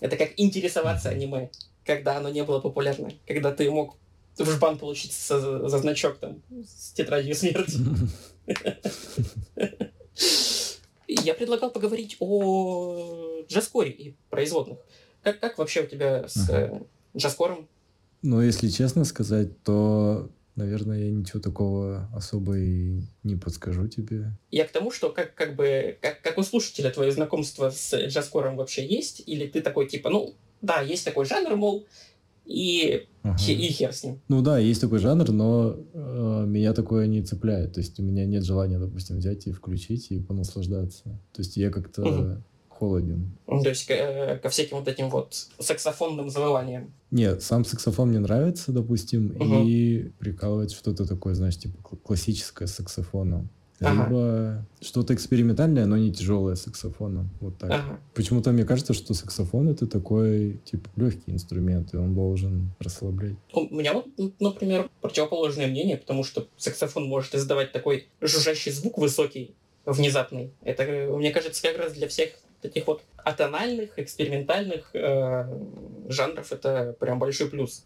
[0.00, 1.50] это как интересоваться аниме,
[1.84, 3.96] когда оно не было популярно, когда ты мог
[4.44, 7.78] в жбан получить за, за значок там с тетрадью смерти.
[11.06, 14.78] Я предлагал поговорить о джаскоре и производных.
[15.22, 16.82] Как, как вообще у тебя с ага.
[17.16, 17.68] джаскором?
[18.22, 24.32] Ну, если честно сказать, то наверное, я ничего такого особо и не подскажу тебе.
[24.50, 28.56] Я к тому, что как, как бы, как, как у слушателя твое знакомство с джазкором
[28.56, 29.22] вообще есть?
[29.24, 31.86] Или ты такой, типа, ну, да, есть такой жанр, мол,
[32.48, 33.36] и, ага.
[33.46, 34.20] и хер с ним.
[34.28, 37.74] Ну да, есть такой жанр, но э, меня такое не цепляет.
[37.74, 41.04] То есть у меня нет желания, допустим, взять и включить и понаслаждаться.
[41.04, 42.42] То есть я как-то угу
[42.78, 43.32] холоден.
[43.46, 46.92] То есть э, ко всяким вот этим вот саксофонным завываниям.
[47.10, 49.66] Нет, сам саксофон мне нравится, допустим, угу.
[49.66, 53.50] и прикалывает что-то такое, знаешь, типа классическое с саксофоном.
[53.80, 54.04] Ага.
[54.04, 57.30] Либо что-то экспериментальное, но не тяжелое саксофоном.
[57.40, 57.70] Вот так.
[57.70, 58.00] Ага.
[58.14, 63.36] Почему-то мне кажется, что саксофон это такой, типа, легкий инструмент, и он должен расслаблять.
[63.52, 64.06] У меня вот,
[64.40, 70.50] например, противоположное мнение, потому что саксофон может издавать такой жужжащий звук высокий, внезапный.
[70.62, 70.84] Это,
[71.16, 75.46] мне кажется, как раз для всех таких вот атональных, экспериментальных э,
[76.08, 77.84] жанров это прям большой плюс.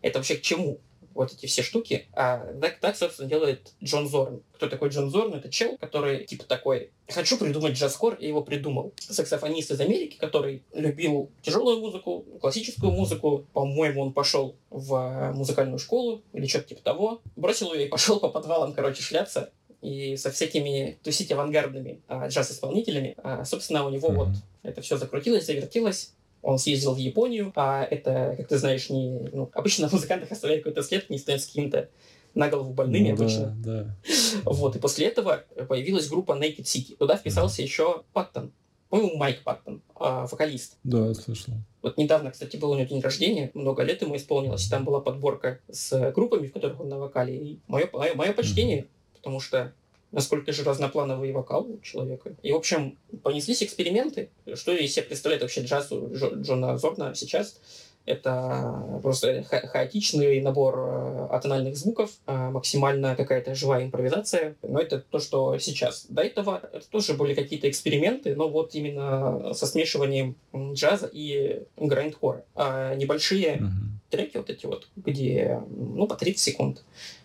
[0.00, 0.78] Это вообще к чему?
[1.14, 2.06] Вот эти все штуки.
[2.12, 4.42] А так, так, собственно, делает Джон Зорн.
[4.54, 5.34] Кто такой Джон Зорн?
[5.34, 8.94] Это чел, который типа такой «Хочу придумать джазкор», и его придумал.
[8.98, 13.46] Саксофонист из Америки, который любил тяжелую музыку, классическую музыку.
[13.52, 17.22] По-моему, он пошел в музыкальную школу или что-то типа того.
[17.36, 19.50] Бросил ее и пошел по подвалам, короче, шляться
[19.82, 23.16] и со всякими тусить авангардными а, джаз-исполнителями.
[23.18, 24.14] А, собственно, у него mm-hmm.
[24.14, 24.28] вот
[24.62, 26.14] это все закрутилось, завертелось.
[26.42, 29.28] Он съездил в Японию, а это, как ты знаешь, не...
[29.32, 31.88] Ну, обычно музыкантах оставляет какой-то след, не становятся какими-то
[32.34, 33.54] на голову больными ну, обычно.
[33.58, 33.96] Да, да.
[34.44, 36.96] Вот, и после этого появилась группа Naked City.
[36.96, 37.64] Туда вписался mm-hmm.
[37.64, 38.52] еще Паттон.
[38.88, 40.78] По-моему, Майк Паттон, а, вокалист.
[40.84, 41.54] Да, слышал.
[41.80, 45.60] Вот недавно, кстати, был у него день рождения, много лет ему исполнилось, там была подборка
[45.70, 47.36] с группами, в которых он на вокале.
[47.36, 48.88] И мое, мое, мое почтение mm-hmm
[49.22, 49.72] потому что
[50.12, 52.34] насколько же разноплановый вокал у человека.
[52.42, 54.30] И, в общем, понеслись эксперименты.
[54.54, 57.58] Что из себя представляет вообще джаз у Джона Зорна сейчас?
[58.04, 64.56] Это просто ха хаотичный набор э, атональных звуков, э, максимально какая-то живая импровизация.
[64.62, 66.06] Но это то, что сейчас.
[66.08, 72.44] До этого это тоже были какие-то эксперименты, но вот именно со смешиванием джаза и грайндхора.
[72.56, 74.10] А небольшие mm-hmm.
[74.10, 76.82] треки вот эти вот, где, ну, по 30 секунд,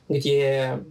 [0.09, 0.83] где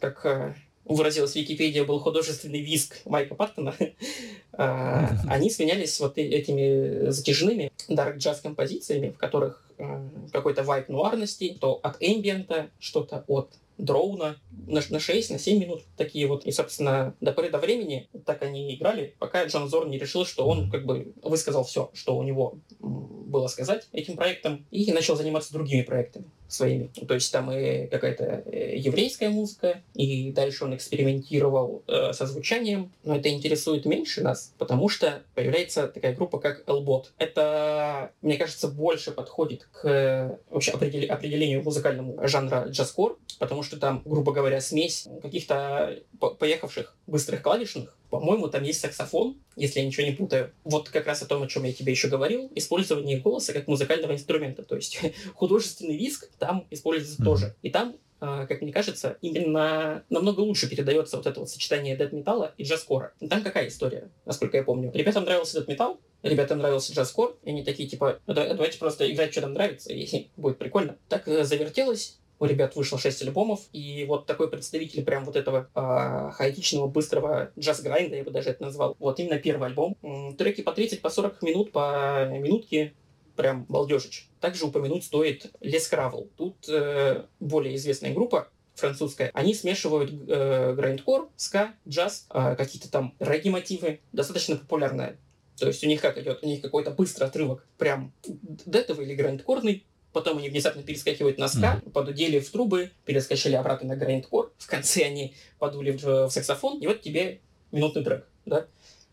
[0.00, 0.54] как э,
[0.84, 3.74] выразилась Википедия, был художественный виск Майка Паттона,
[4.52, 11.56] а, они сменялись вот этими затяжными дарк джаз композициями, в которых э, какой-то вайп нуарности,
[11.60, 16.44] то от эмбиента, что-то от дроуна на, на 6, на 7 минут такие вот.
[16.44, 20.46] И, собственно, до поры до времени так они играли, пока Джон Зор не решил, что
[20.46, 25.52] он как бы высказал все, что у него было сказать этим проектом, и начал заниматься
[25.52, 26.90] другими проектами своими.
[27.08, 32.92] То есть там и какая-то э, еврейская музыка, и дальше он экспериментировал э, со звучанием,
[33.02, 37.06] но это интересует меньше нас, потому что появляется такая группа, как Elbot.
[37.18, 43.78] Это, мне кажется, больше подходит к э, вообще определ- определению музыкальному жанра джазкор, потому что
[43.78, 46.00] там, грубо говоря, смесь каких-то
[46.38, 50.52] поехавших быстрых клавишных, по-моему, там есть саксофон, если я ничего не путаю.
[50.62, 54.12] Вот как раз о том, о чем я тебе еще говорил, использование голоса как музыкального
[54.12, 54.62] инструмента.
[54.62, 55.00] То есть
[55.34, 57.24] художественный виск там используется mm-hmm.
[57.24, 57.56] тоже.
[57.62, 57.96] И там
[58.26, 62.62] а, как мне кажется, именно намного лучше передается вот это вот сочетание дэт металла и
[62.62, 63.12] джазкора.
[63.28, 64.90] Там какая история, насколько я помню?
[64.94, 69.32] Ребятам нравился дэт металл, ребятам нравился джазкор, и они такие типа, «Ну, давайте просто играть,
[69.32, 70.96] что нам нравится, и будет прикольно.
[71.08, 75.70] Так э, завертелось, у ребят вышло 6 альбомов, и вот такой представитель прям вот этого
[75.74, 78.96] э, хаотичного, быстрого джаз-грайнда, я бы даже это назвал.
[78.98, 79.96] Вот именно первый альбом.
[80.36, 82.92] Треки по 30, по 40 минут, по минутке,
[83.34, 84.28] прям балдежич.
[84.40, 86.28] Также упомянуть стоит Les Cravel.
[86.36, 93.14] Тут э, более известная группа, французская, они смешивают э, грайндкор, ска, джаз, э, какие-то там
[93.20, 95.18] регги-мотивы, достаточно популярная.
[95.56, 96.40] То есть у них как идет?
[96.42, 101.76] У них какой-то быстрый отрывок, прям детовый или грайндкорный, потом они внезапно перескакивают на ска,
[101.76, 101.90] mm-hmm.
[101.90, 106.86] подудели в трубы, перескочили обратно на грайндкор, в конце они подули в, в саксофон, и
[106.86, 107.40] вот тебе
[107.72, 108.66] минутный трек, да,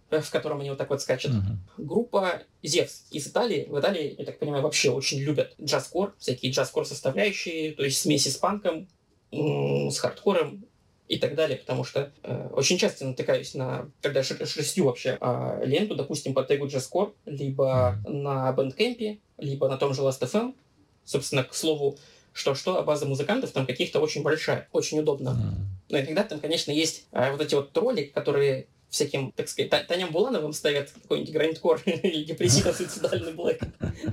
[0.09, 1.31] в котором они вот так вот скачут.
[1.31, 1.83] Mm-hmm.
[1.83, 3.65] Группа Зевс из Италии.
[3.69, 8.29] В Италии, я так понимаю, вообще очень любят джаз-кор, всякие джаз-кор составляющие, то есть смеси
[8.29, 8.87] с панком,
[9.31, 10.65] с хардкором,
[11.11, 15.93] и так далее, потому что э, очень часто натыкаюсь на, когда шерстю вообще э, ленту,
[15.93, 20.55] допустим, по тегу Jazzcore, либо на Bandcamp, либо на том же Last.fm,
[21.05, 21.97] собственно, к слову,
[22.33, 25.55] что-что, а база музыкантов там каких-то очень большая, очень удобно.
[25.89, 30.11] Но иногда там, конечно, есть э, вот эти вот тролли, которые всяким, так сказать, Таням
[30.11, 33.61] Булановым ставят какой-нибудь грандкор или депрессивно-суицидальный блэк.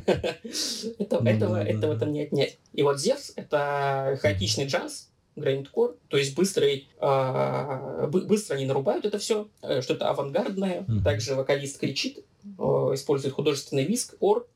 [1.24, 2.59] Этого этого там не отнять.
[2.72, 9.18] И вот Зевс— это хаотичный джаз, грандкор, то есть быстрый, э, быстро они нарубают это
[9.18, 10.85] все, э, что-то авангардное.
[11.05, 14.46] Также вокалист кричит, использует художественный виск, ор.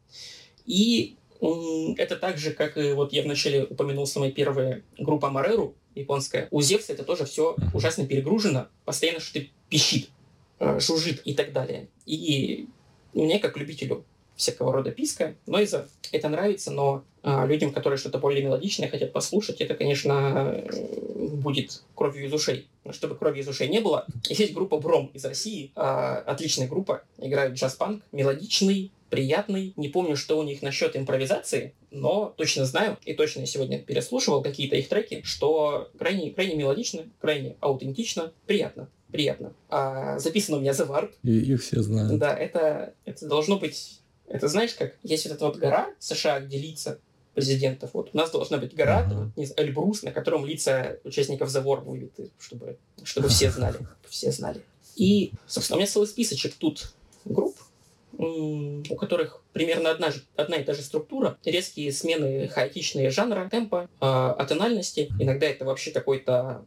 [0.65, 1.17] И
[1.97, 6.49] это так же, как и вот я вначале упомянул самая первая группа Мареру, японская.
[6.51, 10.11] У Зевса это тоже все ужасно перегружено, постоянно что-то пищит,
[10.61, 11.89] э, жужжит и так далее.
[12.07, 12.69] И
[13.13, 14.05] мне, как любителю
[14.37, 15.89] всякого рода писка, нойза.
[16.11, 20.65] Это нравится, но а, людям, которые что-то более мелодичное хотят послушать, это, конечно,
[21.15, 22.67] будет кровью из ушей.
[22.85, 27.03] Но чтобы крови из ушей не было, есть группа Бром из России, а, отличная группа,
[27.19, 29.75] играют джаз-панк, мелодичный, приятный.
[29.77, 34.43] Не помню, что у них насчет импровизации, но точно знаю, и точно я сегодня переслушивал
[34.43, 39.53] какие-то их треки, что крайне, крайне мелодично, крайне аутентично, приятно приятно.
[39.69, 41.11] А, записано у меня The Warp.
[41.23, 42.19] И их все знают.
[42.19, 46.57] Да, это, это должно быть это знаешь, как есть вот эта вот гора США, где
[46.57, 46.99] лица
[47.35, 47.91] президентов.
[47.93, 49.31] Вот у нас должна быть гора, uh-huh.
[49.37, 53.77] не знаю, Эльбрус, на котором лица участников The War вывиты, чтобы, чтобы все знали.
[54.09, 54.63] Все знали.
[54.97, 56.93] И, собственно, у меня целый списочек тут
[57.25, 57.52] групп,
[58.23, 64.05] у которых примерно одна, одна и та же структура, резкие смены хаотичные жанра, темпа, э,
[64.07, 65.11] атональности.
[65.19, 66.65] Иногда это вообще какой-то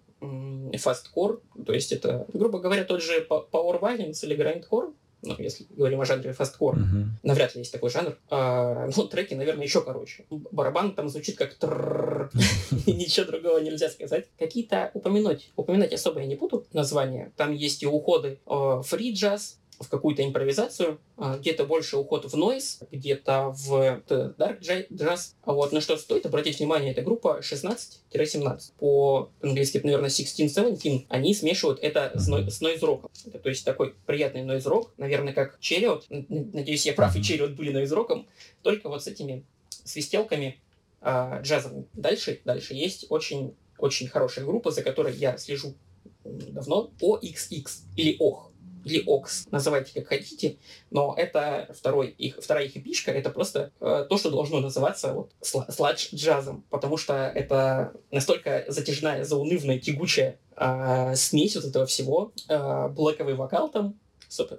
[0.78, 4.94] фасткор, то есть это, грубо говоря, тот же Power Violence или Grindcore,
[5.26, 7.06] ну, если говорим о жанре фасткор, uh-huh.
[7.24, 8.18] навряд ли есть такой жанр.
[8.30, 10.26] А, ну, треки, наверное, еще короче.
[10.30, 11.50] Барабан там звучит как
[12.86, 14.28] ничего другого нельзя сказать.
[14.38, 17.32] Какие-то упомянуть, упоминать особо я не буду названия.
[17.38, 18.40] Там есть и уходы
[18.84, 25.34] фри джаз, в какую-то импровизацию, а, где-то больше уход в нойз, где-то в dark jazz.
[25.44, 28.74] А вот на что стоит обратить внимание, это группа 16-17.
[28.80, 31.06] По-английски это, наверное, 16-17.
[31.10, 33.10] Они смешивают это с, ной- с нойз-роком.
[33.44, 36.06] То есть такой приятный нойз-рок, наверное, как Черриот.
[36.10, 38.28] Надеюсь, я прав, и Черриот были нойз-роком,
[38.62, 39.46] только вот с этими
[39.84, 40.60] свистелками
[41.02, 41.86] а, джазовыми.
[41.94, 45.76] Дальше, дальше есть очень, очень хорошая группа, за которой я слежу
[46.24, 48.55] давно, OXX или OH
[48.86, 50.58] или Окс, называйте как хотите,
[50.92, 55.32] но это второй их, вторая их эпишка, это просто э, то, что должно называться вот,
[55.42, 62.88] сладж джазом, потому что это настолько затяжная, заунывная, тягучая э, смесь вот этого всего, э,
[62.90, 63.96] блэковый вокал там,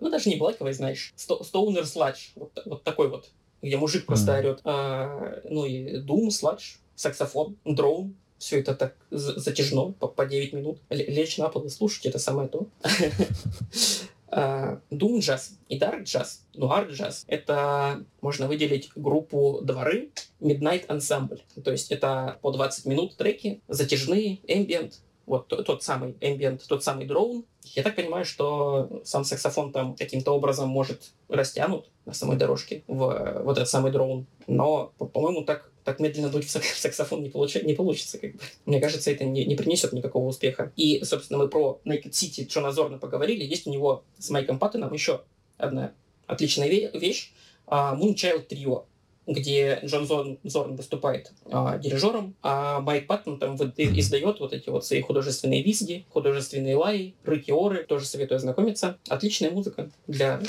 [0.01, 3.31] ну даже не блэковый, знаешь, стоунер сладж, вот, вот такой вот,
[3.63, 4.39] где мужик просто mm.
[4.39, 10.53] орет, э, ну и дум, сладж, саксофон, дроун, все это так затяжно, по, по 9
[10.53, 10.79] минут.
[10.91, 12.67] Лечь на пол и слушать, это самое то.
[14.37, 21.41] Doom джаз и Dark джаз, Noir джаз, это можно выделить группу дворы Midnight Ensemble.
[21.65, 24.93] То есть это по 20 минут треки, затяжные, ambient,
[25.25, 27.45] вот тот самый ambient, тот самый дроун.
[27.65, 33.43] Я так понимаю, что сам саксофон там каким-то образом может растянут на самой дорожке в
[33.43, 34.27] вот этот самый дроун.
[34.47, 37.55] Но, по-моему, так так медленно дуть в саксофон не, получ...
[37.63, 38.19] не получится.
[38.19, 38.41] Как бы.
[38.67, 40.73] Мне кажется, это не, не принесет никакого успеха.
[40.75, 43.45] И, собственно, мы про Naked City Джона Зорна поговорили.
[43.45, 45.23] Есть у него с Майком Паттоном еще
[45.57, 45.93] одна
[46.27, 47.33] отличная вещь.
[47.69, 48.85] Uh, Moonchild Trio
[49.27, 54.71] где Джон Зорн, Зорн выступает а, дирижером, а Майк Паттон там вот, издает вот эти
[54.71, 58.99] вот свои художественные визги, художественные лаи, рыки оры, тоже советую ознакомиться.
[59.09, 60.41] Отличная музыка для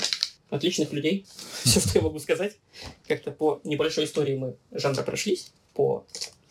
[0.50, 1.26] отличных людей.
[1.64, 2.56] Все, что я могу сказать.
[3.06, 6.04] Как-то по небольшой истории мы жанра прошлись, по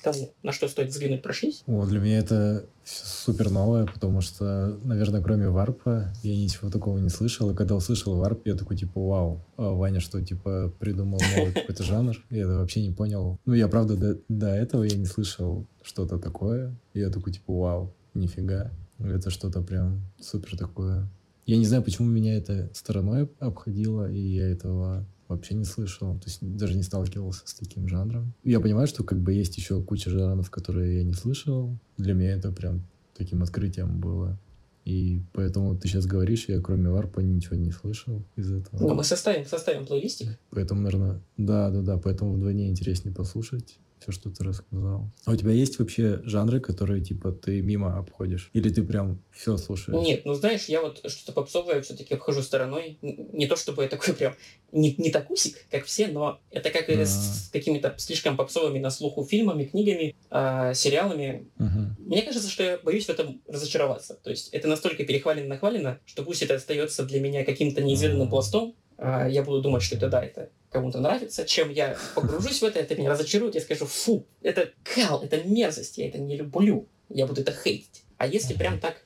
[0.03, 1.63] тому, на что стоит взглянуть, прошлись.
[1.67, 7.09] О, для меня это супер новое, потому что, наверное, кроме варпа я ничего такого не
[7.09, 7.51] слышал.
[7.51, 11.83] И когда услышал варп, я такой, типа, вау, а Ваня что, типа, придумал новый какой-то
[11.83, 12.15] жанр?
[12.29, 13.37] Я это вообще не понял.
[13.45, 16.75] Ну, я, правда, до, до этого я не слышал что-то такое.
[16.93, 18.71] И я такой, типа, вау, нифига.
[18.99, 21.07] Это что-то прям супер такое
[21.47, 26.25] я не знаю, почему меня это стороной обходило, и я этого вообще не слышал, то
[26.25, 28.33] есть даже не сталкивался с таким жанром.
[28.43, 31.77] Я понимаю, что как бы есть еще куча жанров, которые я не слышал.
[31.97, 34.37] Для меня это прям таким открытием было.
[34.83, 38.79] И поэтому ты сейчас говоришь, я кроме варпа ничего не слышал из этого.
[38.79, 40.37] Ну, мы составим, составим плейлистик.
[40.49, 43.79] Поэтому, наверное, да, да, да, поэтому вдвойне интереснее послушать.
[43.99, 45.09] Все, что ты рассказал.
[45.25, 48.49] А у тебя есть вообще жанры, которые, типа, ты мимо обходишь?
[48.53, 50.01] Или ты прям все слушаешь?
[50.05, 52.97] Нет, ну знаешь, я вот что-то попсовое все-таки обхожу стороной.
[53.01, 54.35] Не то, чтобы я такой прям
[54.71, 59.25] не, не такусик, как все, но это как и с какими-то слишком попсовыми на слуху
[59.25, 61.47] фильмами, книгами, э, сериалами.
[61.59, 62.07] Угу.
[62.07, 64.15] Мне кажется, что я боюсь в этом разочароваться.
[64.23, 69.27] То есть это настолько перехвалено-нахвалено, что пусть это остается для меня каким-то неизведанным пластом, э,
[69.29, 72.95] я буду думать, что это да, это кому-то нравится, чем я погружусь в это, это
[72.95, 77.41] меня разочарует, я скажу, фу, это кал, это мерзость, я это не люблю, я буду
[77.41, 78.03] это хейтить.
[78.17, 79.05] А если прям так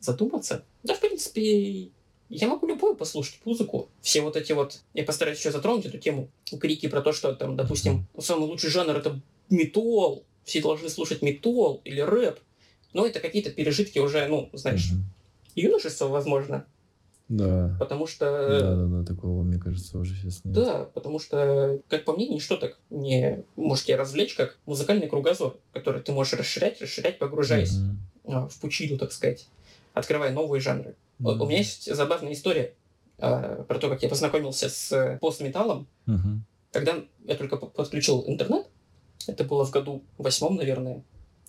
[0.00, 1.90] задуматься, да, в принципе,
[2.28, 3.90] я могу любую послушать музыку.
[4.00, 4.80] Все вот эти вот...
[4.94, 6.30] Я постараюсь еще затронуть эту тему.
[6.60, 9.20] Крики про то, что там, допустим, самый лучший жанр— это
[9.50, 10.24] металл.
[10.44, 12.40] Все должны слушать металл или рэп.
[12.94, 14.90] Но это какие-то пережитки уже, ну, знаешь,
[15.54, 16.66] юношества, возможно.
[17.32, 17.74] Да.
[17.78, 18.26] Потому что...
[18.60, 20.54] Да, да, да, такого, мне кажется, уже сейчас нет.
[20.54, 25.56] Да, потому что, как по мне, ничто так не может тебя развлечь, как музыкальный кругозор,
[25.72, 27.78] который ты можешь расширять, расширять, погружаясь
[28.24, 28.50] mm-hmm.
[28.50, 29.48] в пучину, так сказать,
[29.94, 30.94] открывая новые жанры.
[31.20, 31.38] Mm-hmm.
[31.38, 32.74] У меня есть забавная история
[33.18, 36.38] а, про то, как я познакомился с постметаллом, mm-hmm.
[36.70, 38.66] когда я только подключил интернет.
[39.26, 41.02] Это было в году восьмом, наверное.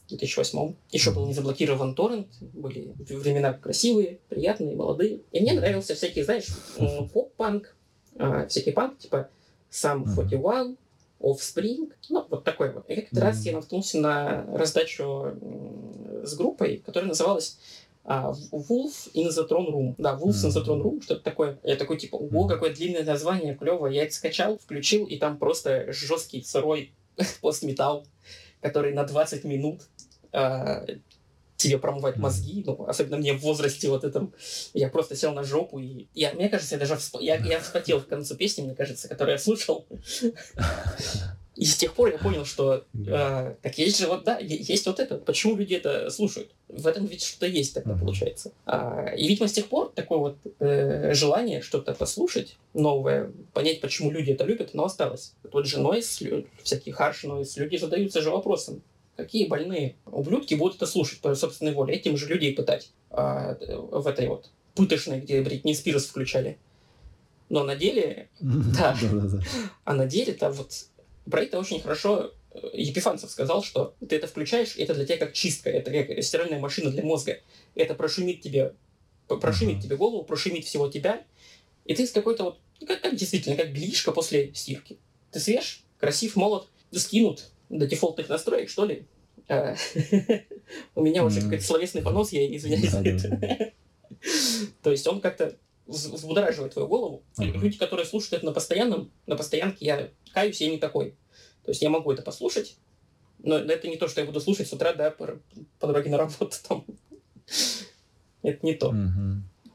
[0.10, 5.22] 2008 еще был не заблокирован торрент, были времена красивые, приятные, молодые.
[5.32, 6.48] И мне нравился всякий, знаешь,
[7.14, 7.76] поп-панк,
[8.18, 9.30] а, всякий панк, типа
[9.70, 10.78] сам 41,
[11.20, 12.90] Offspring, ну, вот такой вот.
[12.90, 15.38] И как-то mm раз я наткнулся на раздачу
[16.24, 17.58] с группой, которая называлась
[18.04, 19.96] а, Wolf in the Throne Room.
[19.98, 21.58] Да, Wolf mm in the Throne Room, что-то такое.
[21.64, 23.96] Я такой, типа, ого, какое длинное название, клевое.
[23.96, 26.92] Я это скачал, включил, и там просто жесткий, сырой
[27.42, 28.06] постметал,
[28.64, 29.82] который на 20 минут
[30.32, 30.98] э,
[31.58, 34.34] тебе промывать мозги, ну, особенно мне в возрасте вот этом,
[34.74, 37.18] я просто сел на жопу, и я, мне кажется, я даже всп...
[37.22, 39.86] я, я вспотел в конце песни, мне кажется, которую я слушал.
[41.56, 45.00] И с тех пор я понял, что э, так есть же вот, да, есть вот
[45.00, 45.18] это.
[45.18, 46.52] Почему люди это слушают?
[46.68, 48.52] В этом ведь что-то есть тогда, получается.
[48.66, 54.10] А, и, видимо, с тех пор такое вот э, желание что-то послушать новое, понять, почему
[54.10, 55.34] люди это любят, оно осталось.
[55.52, 56.24] Тот же нойс,
[56.64, 58.82] всякий харш нойс, люди задаются же вопросом,
[59.16, 61.94] Какие больные ублюдки будут это слушать по собственной воле?
[61.94, 63.56] Этим же людей пытать а,
[63.92, 66.58] в этой вот пытошной, где Бритни Спирс включали.
[67.50, 68.30] Но на деле...
[68.40, 68.98] Да.
[69.86, 70.88] А на деле-то вот
[71.30, 75.18] про это очень хорошо э, Епифанцев сказал, что ты это включаешь, и это для тебя
[75.18, 77.40] как чистка, это как стиральная машина для мозга.
[77.76, 78.74] Это прошумит тебе,
[79.28, 81.24] прошумит тебе голову, прошумит всего тебя,
[81.86, 84.98] и ты с какой-то вот, ну, как, как действительно, как бельишко после стирки.
[85.32, 89.06] Ты свеж, красив, молод, скинут, до дефолтных настроек, что ли.
[89.48, 89.76] А,
[90.96, 93.74] у меня уже какой-то словесный понос, я извиняюсь за это.
[94.82, 97.24] То есть он как-то взбудораживает твою голову.
[97.38, 101.16] Люди, которые слушают это на постоянном, на постоянке, я каюсь, я не такой.
[101.64, 102.78] То есть я могу это послушать,
[103.40, 105.40] но это не то, что я буду слушать с утра, да, по,
[105.80, 106.86] по дороге на работу там.
[108.42, 108.94] это не то.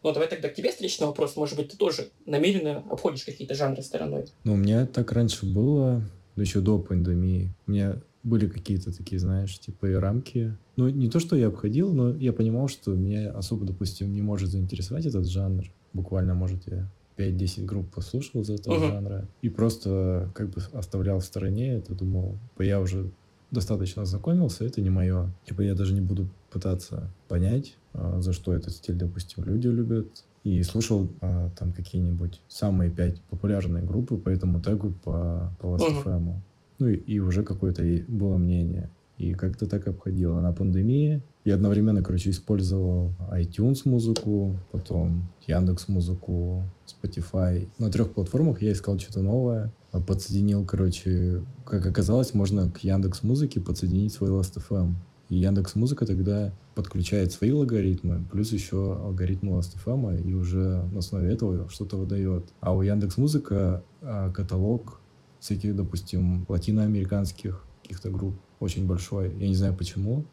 [0.03, 1.37] Ну, давай тогда к тебе встречный вопрос.
[1.37, 4.27] Может быть, ты тоже намеренно обходишь какие-то жанры стороной?
[4.45, 6.03] Ну, у меня так раньше было
[6.37, 7.53] еще до пандемии.
[7.67, 10.57] У меня были какие-то такие, знаешь, типа и рамки.
[10.77, 14.51] Ну, не то, что я обходил, но я понимал, что меня особо, допустим, не может
[14.51, 15.65] заинтересовать этот жанр.
[15.93, 18.93] Буквально, может, я 5-10 групп послушал из этого uh-huh.
[18.93, 23.11] жанра и просто как бы оставлял в стороне это, думал, я уже
[23.51, 25.33] достаточно ознакомился, это не мое.
[25.45, 30.25] Типа я даже не буду пытаться понять, а, за что этот стиль, допустим, люди любят,
[30.45, 36.05] и слушал а, там какие-нибудь самые пять популярные группы по этому тегу по, по Last.fm.
[36.05, 36.35] Uh-huh.
[36.79, 38.91] Ну и, и уже какое-то было мнение.
[39.19, 40.41] И как-то так обходило.
[40.41, 47.69] На пандемии я одновременно, короче, использовал iTunes музыку, потом Яндекс музыку, Spotify.
[47.79, 49.73] На трех платформах я искал что-то новое.
[50.07, 54.95] Подсоединил, короче, как оказалось, можно к Яндекс музыке подсоединить свой Last.fm.
[55.31, 61.31] И Яндекс Музыка тогда подключает свои алгоритмы, плюс еще алгоритмы Last.fm, и уже на основе
[61.31, 62.47] этого что-то выдает.
[62.61, 65.01] А у Яндекс Музыка а, каталог
[65.39, 69.33] всяких, допустим, латиноамериканских каких-то групп очень большой.
[69.39, 70.25] Я не знаю почему,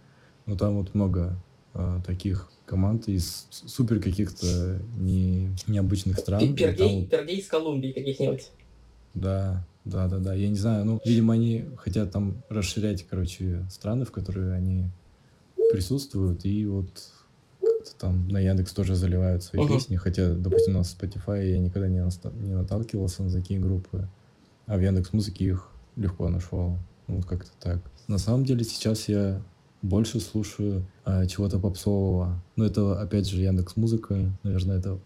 [0.45, 1.37] но там вот много
[1.73, 6.55] а, таких команд из супер каких-то не, необычных стран.
[6.55, 7.09] Пергей, вот...
[7.09, 8.49] Пергей из Колумбии каких-нибудь.
[9.13, 10.33] Да, да, да, да.
[10.33, 14.89] Я не знаю, ну, видимо, они хотят там расширять, короче, страны, в которые они
[15.71, 16.89] присутствуют, и вот
[17.99, 19.73] там на Яндекс тоже заливают свои uh-huh.
[19.73, 24.07] песни, хотя, допустим, на Spotify я никогда не, наста- не наталкивался на такие группы,
[24.65, 26.77] а в Яндекс Музыке их легко нашел.
[27.07, 27.79] Вот как-то так.
[28.07, 29.41] На самом деле сейчас я
[29.81, 32.41] больше слушаю а, чего-то попсового.
[32.55, 34.31] Но это, опять же, Яндекс Музыка.
[34.43, 34.99] Наверное, это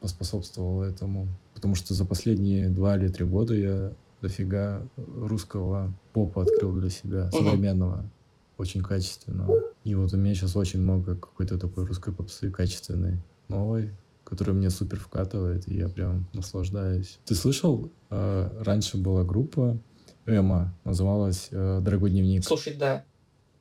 [0.00, 1.28] поспособствовало этому.
[1.54, 7.30] Потому что за последние два или три года я дофига русского попа открыл для себя,
[7.30, 8.10] современного,
[8.56, 9.60] очень качественного.
[9.84, 13.90] И вот у меня сейчас очень много какой-то такой русской попсы качественной, новой,
[14.24, 17.18] которая мне супер вкатывает, и я прям наслаждаюсь.
[17.26, 19.78] Ты слышал, э, раньше была группа
[20.26, 22.44] Эма, называлась э, «Дорогой дневник».
[22.44, 23.04] Слушай, да.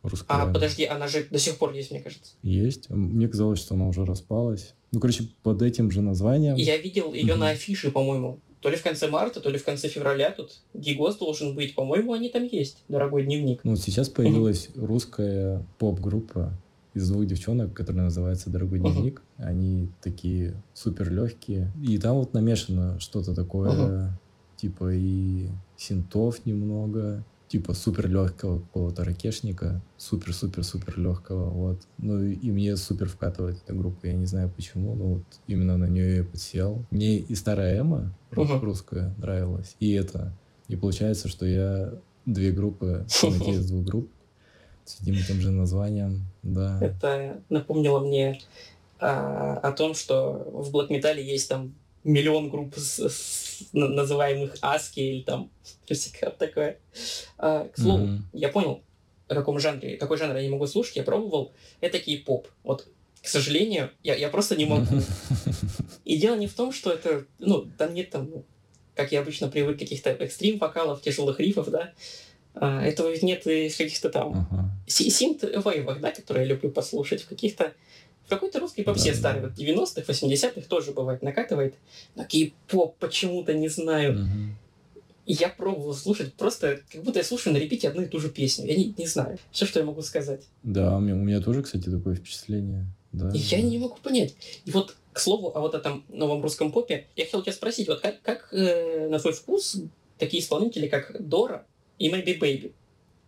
[0.03, 0.33] Русская.
[0.33, 2.33] А, подожди, она же до сих пор есть, мне кажется.
[2.41, 2.89] Есть.
[2.89, 4.73] Мне казалось, что она уже распалась.
[4.91, 6.55] Ну, короче, под этим же названием.
[6.55, 7.37] Я видел ее mm-hmm.
[7.37, 8.39] на афише, по-моему.
[8.59, 11.75] То ли в конце марта, то ли в конце февраля тут Гигос должен быть.
[11.75, 12.83] По-моему, они там есть.
[12.89, 13.61] Дорогой дневник.
[13.63, 14.85] Ну, сейчас появилась mm-hmm.
[14.85, 16.53] русская поп-группа
[16.93, 19.21] из двух девчонок, которая называется «Дорогой дневник».
[19.37, 19.45] Uh-huh.
[19.45, 21.71] Они такие супер легкие.
[21.81, 24.09] И там вот намешано что-то такое, uh-huh.
[24.63, 31.81] Типа и синтов немного, типа супер легкого какого-то ракешника, супер-супер-супер легкого, вот.
[31.97, 35.89] Ну и мне супер вкатывает эта группа, я не знаю почему, но вот именно на
[35.89, 36.85] нее я подсел.
[36.91, 38.59] Мне и старая Эма uh-huh.
[38.61, 40.33] русская нравилась, и это.
[40.69, 41.93] И получается, что я
[42.25, 44.09] две группы, из двух групп,
[44.85, 46.79] с одним и тем же названием, да.
[46.79, 48.39] Это напомнило мне
[49.01, 54.99] а, о том, что в Black Metal есть там миллион групп с, с, называемых Аски
[54.99, 55.49] или там
[55.89, 56.79] всякое такое.
[57.37, 58.21] А, к слову, mm-hmm.
[58.33, 58.81] я понял,
[59.27, 62.47] о каком жанре, какой жанр я не могу слушать, я пробовал, это кей-поп.
[62.63, 62.87] Вот,
[63.21, 64.85] к сожалению, я, я просто не могу.
[66.05, 68.43] И дело не в том, что это, ну, там нет там, ну,
[68.95, 71.93] как я обычно привык, каких-то экстрим-вокалов, тяжелых рифов, да,
[72.55, 74.47] а, этого ведь нет и в каких-то там
[74.87, 75.09] uh-huh.
[75.09, 77.73] синт-вейвах, да, которые я люблю послушать, в каких-то
[78.35, 81.75] какой-то русской попсе да, старой, вот 90-х, 80-х тоже бывает, накатывает.
[82.15, 84.13] Но кей-поп почему-то не знаю.
[84.13, 84.29] Угу.
[85.25, 88.67] Я пробовал слушать, просто как будто я слушаю на репите одну и ту же песню.
[88.67, 89.37] Я не, не знаю.
[89.51, 90.43] Все, что я могу сказать.
[90.63, 92.85] Да, у меня, у меня тоже, кстати, такое впечатление.
[93.13, 93.31] Да.
[93.33, 94.35] И я не могу понять.
[94.65, 98.01] И вот, к слову, о вот этом новом русском попе, я хотел тебя спросить, вот
[98.01, 99.77] как, как э, на твой вкус
[100.17, 101.65] такие исполнители, как Дора
[101.99, 102.73] и Maybe Baby,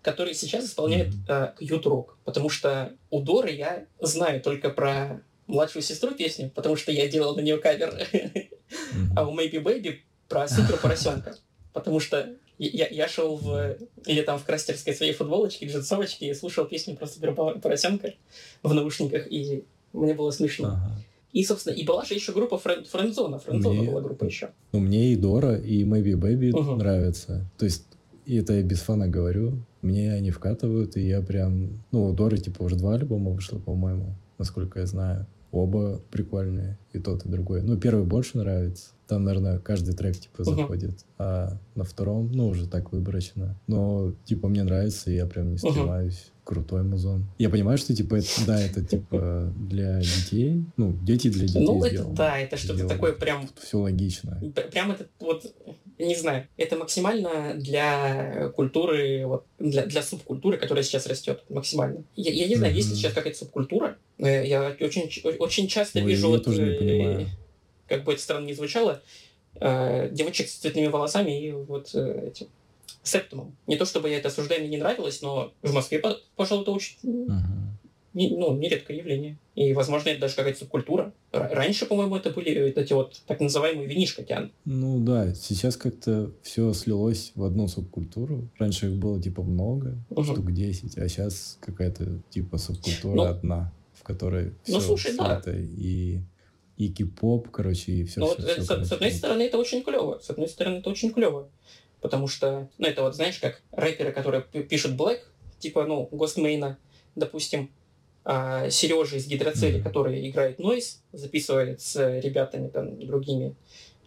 [0.06, 1.54] который сейчас исполняет э,
[1.84, 7.08] Рок, потому что у Доры я знаю только про младшую сестру песню, потому что я
[7.08, 8.08] делал на нее кавер,
[9.16, 9.96] а у Maybe Baby
[10.30, 11.36] про супер поросенка,
[11.74, 16.66] потому что я, я шел в или там в крастерской своей футболочке, джинсовочке и слушал
[16.66, 18.14] песню про супер поросенка
[18.62, 20.68] в наушниках, и мне было смешно.
[20.68, 21.02] Ага.
[21.34, 22.86] И, собственно, и была же еще группа Френ...
[22.86, 23.40] Френдзона.
[23.40, 23.90] Френдзона мне...
[23.90, 24.52] была группа еще.
[24.72, 26.76] Ну, мне и Дора, и Maybe Baby угу.
[26.76, 27.46] нравятся.
[27.58, 27.84] То есть,
[28.26, 31.70] и это я без фана говорю мне они вкатывают, и я прям...
[31.92, 35.28] Ну, у Доры, типа, уже два альбома вышло, по-моему, насколько я знаю.
[35.52, 37.62] Оба прикольные, и тот, и другой.
[37.62, 38.90] Ну, первый больше нравится.
[39.08, 40.92] Там, наверное, каждый трек, типа, заходит.
[40.92, 41.04] Uh-huh.
[41.20, 43.56] А на втором, ну, уже так выборочно.
[43.68, 46.16] Но, типа, мне нравится, и я прям не стремаюсь.
[46.16, 46.44] Uh-huh.
[46.44, 47.26] Крутой музон.
[47.38, 50.66] Я понимаю, что, типа, это, да, это, типа, для детей.
[50.76, 53.48] Ну, дети для детей Ну, это, да, это что-то такое прям...
[53.62, 54.42] Все логично.
[54.72, 55.56] Прям это вот
[55.98, 62.04] не знаю, это максимально для культуры, вот, для, для субкультуры, которая сейчас растет, максимально.
[62.16, 62.78] Я, я не знаю, mm-hmm.
[62.78, 63.98] есть ли сейчас какая-то субкультура.
[64.18, 67.26] Э, я очень, очень часто Ой, вижу, вот, э,
[67.88, 69.02] как бы это странно не звучало,
[69.56, 72.48] э, девочек с цветными волосами и вот этим
[73.04, 73.56] септумом.
[73.68, 76.04] Не то чтобы я это осуждаю, мне не нравилось, но в Москве,
[76.36, 77.65] пожалуй, это очень uh-huh
[78.16, 79.38] не, ну, нередкое явление.
[79.56, 81.14] И, возможно, это даже какая-то субкультура.
[81.32, 84.52] Раньше, по-моему, это были эти вот так называемые винишкотян.
[84.64, 88.50] Ну да, сейчас как-то все слилось в одну субкультуру.
[88.58, 90.24] Раньше их было типа много, угу.
[90.24, 95.42] штук 10, а сейчас какая-то типа субкультура ну, одна, в которой все ну, слушай, да.
[95.48, 96.22] и
[96.78, 98.20] и кип-поп, короче, и все.
[98.20, 98.86] Ну, вот, все, с, короче.
[98.86, 100.20] с одной стороны, это очень клево.
[100.20, 101.48] С одной стороны, это очень клево.
[102.02, 105.20] Потому что, ну, это вот, знаешь, как рэперы, которые пишут Black,
[105.60, 106.78] типа, ну, Гостмейна,
[107.16, 107.72] допустим,
[108.26, 109.84] а, Сережа из Гидроцели, mm-hmm.
[109.84, 113.56] который играет Нойс, записывает с ребятами там другими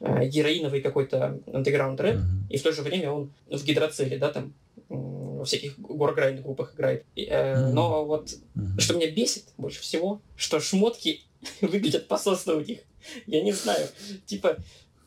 [0.00, 2.50] а, героиновый какой-то андеграунд рэп, mm-hmm.
[2.50, 4.52] и в то же время он в Гидроцеле, да, там
[4.88, 7.04] во всяких горграйных группах играет.
[7.14, 7.72] И, э, mm-hmm.
[7.72, 8.80] Но вот mm-hmm.
[8.80, 11.22] что меня бесит больше всего, что шмотки
[11.60, 12.80] выглядят пососно у них.
[13.26, 13.86] Я не знаю.
[14.26, 14.56] Типа,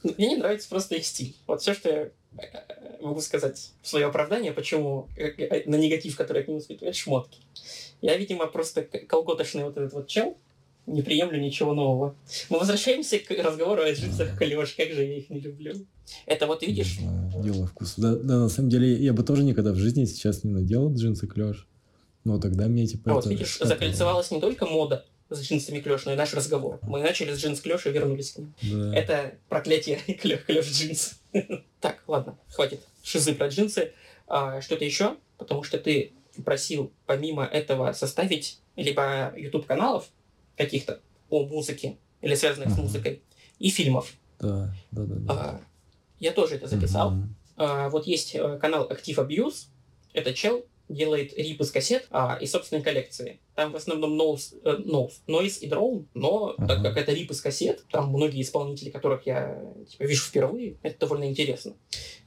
[0.03, 1.36] мне не нравится просто их стиль.
[1.47, 6.39] Вот все, что я э, могу сказать в свое оправдание, почему э, на негатив, который
[6.39, 7.39] я к нему испытываю, это шмотки.
[8.02, 10.38] Я, видимо, просто колготочный вот этот вот чел,
[10.88, 12.16] не приемлю ничего нового.
[12.49, 15.74] Мы возвращаемся к разговору о джинсах Клеш, как же я их не люблю.
[16.26, 16.97] Это вот видишь...
[17.43, 18.02] Дело вкуса.
[18.02, 21.28] Да, да, на самом деле, я бы тоже никогда в жизни сейчас не надел джинсы
[21.28, 21.68] Клеш.
[22.24, 23.12] Но тогда мне типа...
[23.12, 26.80] А вот видишь, закольцевалась не только мода с джинсами Клеш, но и наш разговор.
[26.82, 28.54] Мы начали с джинс Клеш и вернулись к ним.
[28.64, 28.95] Да.
[28.95, 29.97] Это проклятие
[30.45, 31.22] Клеш джинс.
[31.80, 33.93] Так, ладно, хватит шизы про джинсы.
[34.28, 35.18] А, что-то еще?
[35.39, 36.12] Потому что ты
[36.43, 40.09] просил помимо этого составить либо YouTube каналов
[40.57, 42.75] каких-то о музыке или связанных uh-huh.
[42.75, 43.23] с музыкой
[43.59, 44.13] и фильмов.
[44.39, 45.15] Да, да, да.
[45.15, 45.33] да.
[45.33, 45.61] А,
[46.19, 47.13] я тоже это записал.
[47.13, 47.23] Uh-huh.
[47.57, 49.67] А, вот есть э, канал Active Abuse.
[50.13, 53.39] Это чел, делает рип из кассет а, и собственной коллекции.
[53.55, 56.67] Там в основном nose, э, nose, noise и drone, но uh-huh.
[56.67, 60.99] так как это рип из кассет, там многие исполнители, которых я типа, вижу впервые, это
[60.99, 61.73] довольно интересно.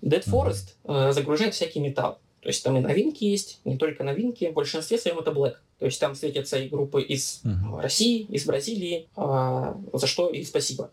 [0.02, 1.10] Dead Forest uh-huh.
[1.10, 2.20] э, загружает всякий металл.
[2.44, 5.54] То есть там и новинки есть, не только новинки, в большинстве своем это Black.
[5.78, 7.80] То есть там светятся и группы из uh-huh.
[7.80, 10.90] России, из Бразилии, э, за что и спасибо.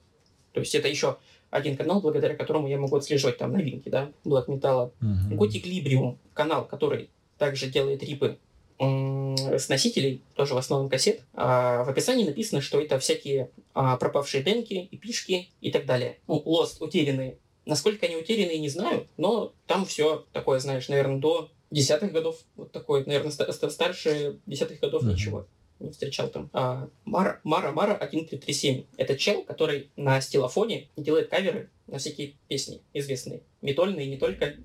[0.54, 1.18] То есть это еще
[1.49, 4.93] один канал, благодаря которому я могу отслеживать там новинки, да, Black Metal.
[5.02, 5.36] Uh-huh.
[5.36, 8.38] Gothic Librium, канал, который также делает рипы
[8.80, 11.22] с носителей, тоже в основном кассет.
[11.34, 16.18] А в описании написано, что это всякие а, пропавшие демки, эпишки и так далее.
[16.28, 17.38] Ну, Lost утерянные.
[17.72, 22.38] Насколько они утерянные, не знаю, но там все такое, знаешь, наверное, до десятых годов.
[22.57, 25.13] Вот такое, наверное, старше десятых годов mm-hmm.
[25.13, 25.47] ничего
[25.80, 26.49] не встречал там.
[26.51, 28.84] А, Мара, Мара, Мара 1337.
[28.97, 33.41] Это чел, который на стилофоне делает каверы на всякие песни известные.
[33.61, 34.55] Метольные, не только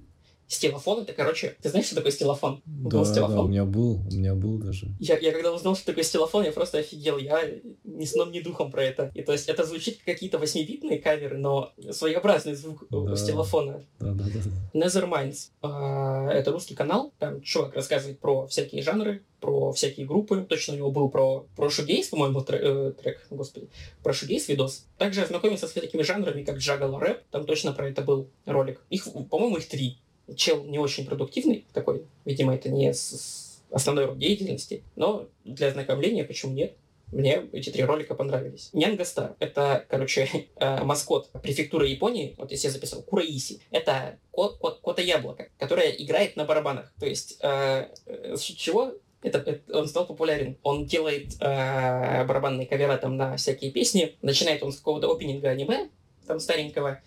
[0.48, 2.62] Стилофон это, короче, ты знаешь, что такое стилофон?
[2.66, 3.36] Да, стилофон?
[3.36, 4.88] да, у меня был, у меня был даже.
[5.00, 7.40] Я, я когда узнал, что такое стилофон, я просто офигел, я
[7.84, 9.10] ни сном, ни духом про это.
[9.14, 12.98] И то есть это звучит как какие-то восьмибитные каверы, но своеобразный звук да.
[12.98, 13.84] у стилофона.
[14.00, 14.86] Да, да, да.
[14.86, 15.50] Netherminds.
[15.62, 20.46] А, это русский канал, там чувак рассказывает про всякие жанры, про всякие группы.
[20.48, 23.68] Точно у него был про, про шугейс, по-моему, трек, э, трек, господи,
[24.02, 24.86] про шугейс видос.
[24.96, 28.80] Также ознакомился с такими жанрами, как джагал рэп, там точно про это был ролик.
[28.90, 29.98] Их, по-моему, их три
[30.34, 36.24] чел не очень продуктивный такой, видимо, это не с основной род деятельности, но для ознакомления
[36.24, 36.76] почему нет?
[37.12, 38.70] Мне эти три ролика понравились.
[38.72, 39.04] Нянга
[39.38, 43.60] это, короче, э, маскот префектуры Японии, вот если я записал, Кураиси.
[43.70, 46.92] Это кот, кот, кота яблоко, которая играет на барабанах.
[46.98, 50.58] То есть, э, с чего это, это, он стал популярен.
[50.62, 54.16] Он делает э, барабанные кавера там на всякие песни.
[54.22, 55.90] Начинает он с какого-то опенинга аниме,
[56.26, 57.00] там старенького,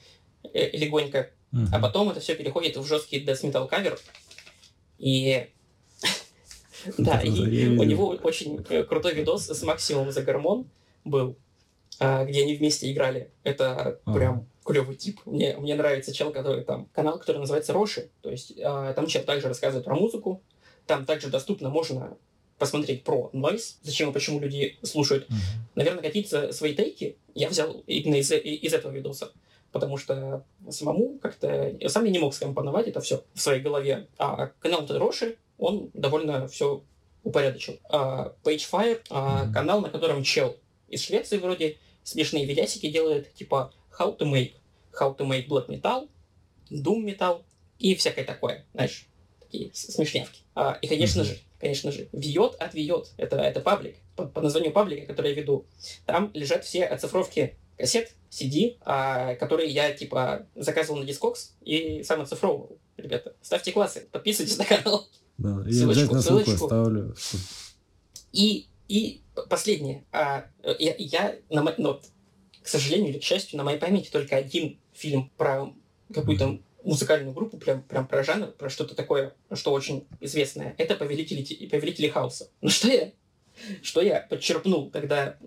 [0.54, 1.68] э, легонько Uh-huh.
[1.72, 4.00] А потом это все переходит в жесткий death metal кавер.
[4.98, 5.48] И
[6.98, 10.70] да, и у него очень э, крутой видос с Максимум за гормон
[11.04, 11.38] был,
[12.00, 13.32] а, где они вместе играли.
[13.44, 15.22] Это прям клевый тип.
[15.26, 18.10] Мне, мне нравится чел, который там, канал, который называется Роши.
[18.22, 20.42] То есть а, там чел также рассказывает про музыку.
[20.86, 22.18] Там также доступно можно
[22.58, 25.28] посмотреть про нойз, зачем и почему люди слушают.
[25.76, 29.32] Наверное, какие-то свои тейки я взял именно из, из этого видоса
[29.72, 31.76] потому что самому как-то...
[31.88, 34.08] Сам я не мог скомпоновать это все в своей голове.
[34.18, 36.84] А канал Тедроши, он довольно все
[37.24, 37.80] упорядочил.
[37.90, 39.54] А Pagefire, а, mm-hmm.
[39.54, 40.58] канал, на котором чел
[40.88, 44.54] из Швеции вроде смешные видясики делает, типа How to make,
[45.00, 46.10] How to make Black Metal,
[46.72, 47.44] Doom Metal
[47.78, 49.08] и всякое такое, знаешь,
[49.40, 50.42] такие смешнявки.
[50.56, 51.26] А, и, конечно mm-hmm.
[51.26, 55.38] же, конечно же, Виот от Виот, это, это паблик, по, по названию паблика, который я
[55.38, 55.66] веду,
[56.06, 62.22] там лежат все оцифровки кассет, CD, а, которые я, типа, заказывал на Discogs и сам
[62.22, 62.78] оцифровывал.
[62.98, 65.08] Ребята, ставьте классы, подписывайтесь на канал.
[65.38, 67.16] Да, я ссылочку, обязательно ссылку оставлю.
[68.34, 70.04] И, и последнее.
[70.12, 70.46] А,
[70.78, 72.00] я, я на, ну,
[72.62, 75.74] к сожалению или к счастью, на моей памяти только один фильм про
[76.14, 80.76] какую-то музыкальную группу, прям, прям про жанр, про что-то такое, что очень известное.
[80.78, 82.50] Это «Повелители, повелители хаоса».
[82.62, 83.12] Ну что я
[83.82, 85.38] что я подчерпнул, когда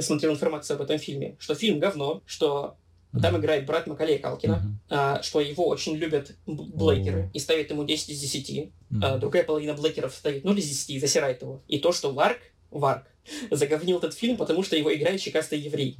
[0.00, 1.36] смотрел информацию об этом фильме?
[1.38, 2.76] Что фильм говно, что
[3.20, 8.10] там играет брат Макалея Калкина, а, что его очень любят блейкеры и ставят ему 10
[8.10, 8.72] из 10.
[9.02, 11.62] А, другая половина блейкеров ставит 0 из 10 и засирает его.
[11.66, 12.38] И то, что Варк,
[12.70, 13.06] Варк,
[13.50, 15.96] заговнил этот фильм, потому что его играет чекастый еврей.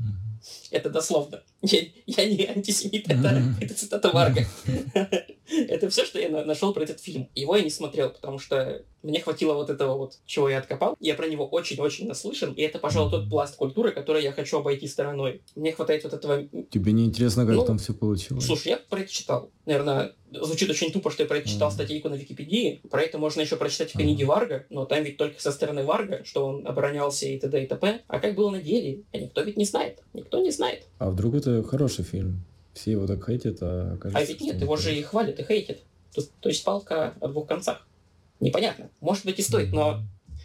[0.70, 1.42] Это дословно.
[1.62, 4.46] Я, я не антисемит, это, это цитата Варга.
[5.50, 7.28] это все, что я нашел про этот фильм.
[7.34, 10.96] Его я не смотрел, потому что мне хватило вот этого вот, чего я откопал.
[11.00, 14.86] Я про него очень-очень наслышан, и это, пожалуй, тот пласт культуры, который я хочу обойти
[14.86, 15.42] стороной.
[15.56, 16.44] Мне хватает вот этого...
[16.70, 18.44] Тебе не интересно, как ну, там все получилось?
[18.44, 19.50] Слушай, я про это читал.
[19.64, 22.80] Наверное, звучит очень тупо, что я про это читал статейку на Википедии.
[22.90, 24.24] Про это можно еще прочитать в книге.
[24.24, 27.64] Варга, но там ведь только со стороны Варга, что он оборонялся и т.д.
[27.64, 28.02] и т.п.
[28.06, 29.02] А как было на деле?
[29.12, 30.02] А никто ведь не знает.
[30.12, 30.59] Никто не знает.
[30.98, 32.44] А вдруг это хороший фильм?
[32.72, 35.78] Все его так хейтят, а кажется, А ведь нет, его же и хвалят, и хейтят.
[36.14, 37.86] То, то есть палка о двух концах.
[38.38, 38.90] Непонятно.
[39.00, 40.02] Может быть и стоит, но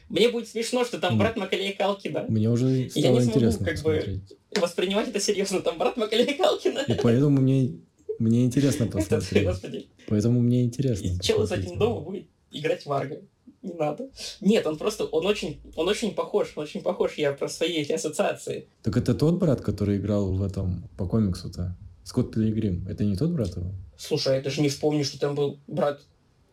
[0.10, 2.26] мне будет смешно, что там брат Макалея Калкина.
[2.28, 4.22] Мне уже стало Я не смогу, интересно как бы
[4.60, 5.62] воспринимать это серьезно.
[5.62, 6.80] Там брат Макалея Калкина.
[6.88, 7.80] И поэтому мне,
[8.20, 9.46] мне интересно посмотреть.
[9.46, 9.88] Господи.
[10.08, 11.08] Поэтому мне интересно.
[11.08, 13.22] И чел из один дома будет играть в Арго.
[13.66, 14.10] Не надо.
[14.42, 17.94] Нет, он просто, он очень, он очень похож, он очень похож, я про свои эти
[17.94, 18.68] ассоциации.
[18.84, 21.76] Так это тот брат, который играл в этом, по комиксу-то?
[22.04, 22.88] Скотт Пилигрим.
[22.88, 23.72] Это не тот брат его?
[23.98, 26.00] Слушай, я даже не вспомню, что там был брат.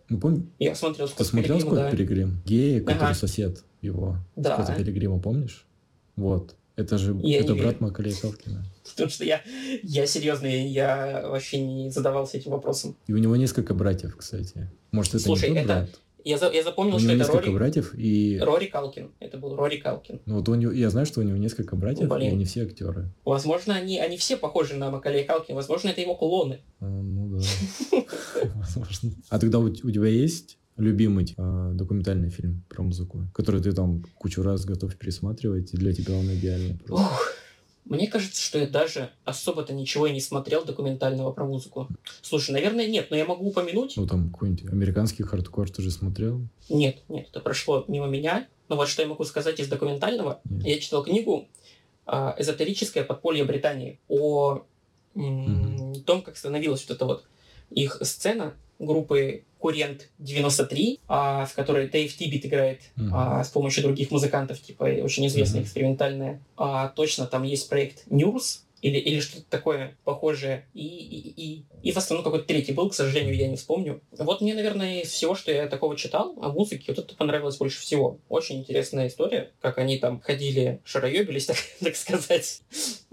[0.09, 0.47] Ну, помню.
[0.59, 1.91] Я смотрел Скотт Ты смотрел Скотт да.
[1.91, 2.41] Пилигрим?
[2.47, 3.15] Гея, который ага.
[3.15, 4.17] сосед его.
[4.35, 4.55] Да.
[4.55, 5.67] Скотта Пилигрима, помнишь?
[6.17, 6.57] Вот.
[6.77, 7.77] Это же я это брат верю.
[7.81, 8.65] Макалея Калкина.
[8.91, 9.43] Потому что я,
[9.83, 12.97] я серьезно, я вообще не задавался этим вопросом.
[13.07, 14.71] И у него несколько братьев, кстати.
[14.91, 15.91] Может, это Слушай, не тот это, брат?
[16.25, 17.55] Я, за, я запомнил, у что это несколько Рори...
[17.55, 18.39] братьев и...
[18.41, 19.11] Рори Калкин.
[19.20, 20.20] Это был Рори Калкин.
[20.27, 22.31] Ну вот у него, я знаю, что у него несколько братьев, Блин.
[22.31, 23.11] и они все актеры.
[23.25, 25.57] Возможно, они, они все похожи на Макалея Калкина.
[25.57, 26.61] Возможно, это его клоны.
[26.81, 27.45] А, ну да.
[28.55, 29.11] Возможно.
[29.29, 34.05] А тогда у, у тебя есть любимый э, документальный фильм про музыку, который ты там
[34.16, 37.07] кучу раз готов пересматривать, и для тебя он идеальный просто?
[37.07, 37.33] Ух.
[37.85, 41.89] Мне кажется, что я даже особо-то ничего и не смотрел документального про музыку.
[42.20, 43.95] Слушай, наверное, нет, но я могу упомянуть.
[43.97, 46.41] Ну, там какой-нибудь американский хардкор ты же смотрел?
[46.68, 48.47] Нет, нет, это прошло мимо меня.
[48.68, 50.41] Но вот что я могу сказать из документального.
[50.45, 50.66] Нет.
[50.66, 51.49] Я читал книгу
[52.07, 54.64] а, «Эзотерическое подполье Британии» о
[55.14, 56.05] м, Мгм.
[56.05, 57.24] том, как становилась вот эта вот
[57.70, 63.15] их сцена группы Current 93, а, в которой Дэйв Тибет играет Мгм.
[63.15, 65.67] а, с помощью других музыкантов, типа очень известная Мгм.
[65.67, 66.43] экспериментальная.
[66.57, 70.67] А, точно, там есть проект Nurse или, или что-то такое похожее.
[70.75, 74.01] И, и, и, и в основном какой-то третий был, к сожалению, я не вспомню.
[74.19, 77.81] Вот мне, наверное, из всего, что я такого читал о музыке, вот это понравилось больше
[77.81, 78.19] всего.
[78.29, 82.63] Очень интересная история, как они там ходили, шароебились, так, так сказать,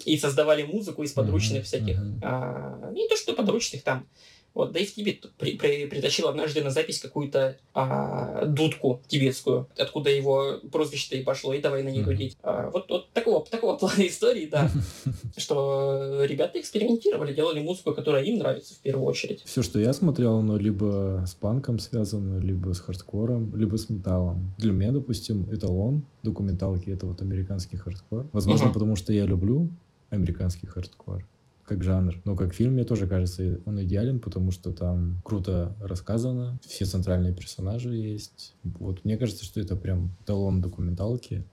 [0.04, 2.00] и создавали музыку из подручных Мгм, всяких.
[2.00, 2.22] мгм.
[2.24, 4.08] А, не то, что подручных там.
[4.54, 10.60] Вот Дэйв Тибет при- при- притащил однажды на запись какую-то а, дудку тибетскую, откуда его
[10.72, 12.10] прозвище-то и пошло, и давай на ней Мгм.
[12.12, 12.38] дудить.
[12.44, 14.70] А, вот, вот такого, такого плана истории, да,
[15.38, 19.44] что ребята экспериментировали, делали музыку, которая им нравится в первую очередь.
[19.46, 24.52] Все, что я смотрел, оно либо с панком связано, либо с хардкором, либо с металлом.
[24.58, 28.28] Для меня, допустим, эталон документалки— это вот американский хардкор.
[28.34, 29.70] Возможно, потому что я люблю
[30.10, 31.24] американский хардкор
[31.70, 32.16] как жанр.
[32.26, 37.34] Но как фильм, мне тоже кажется, он идеален, потому что там круто рассказано, все центральные
[37.34, 38.56] персонажи есть.
[38.64, 41.46] Вот мне кажется, что это прям эталон документалки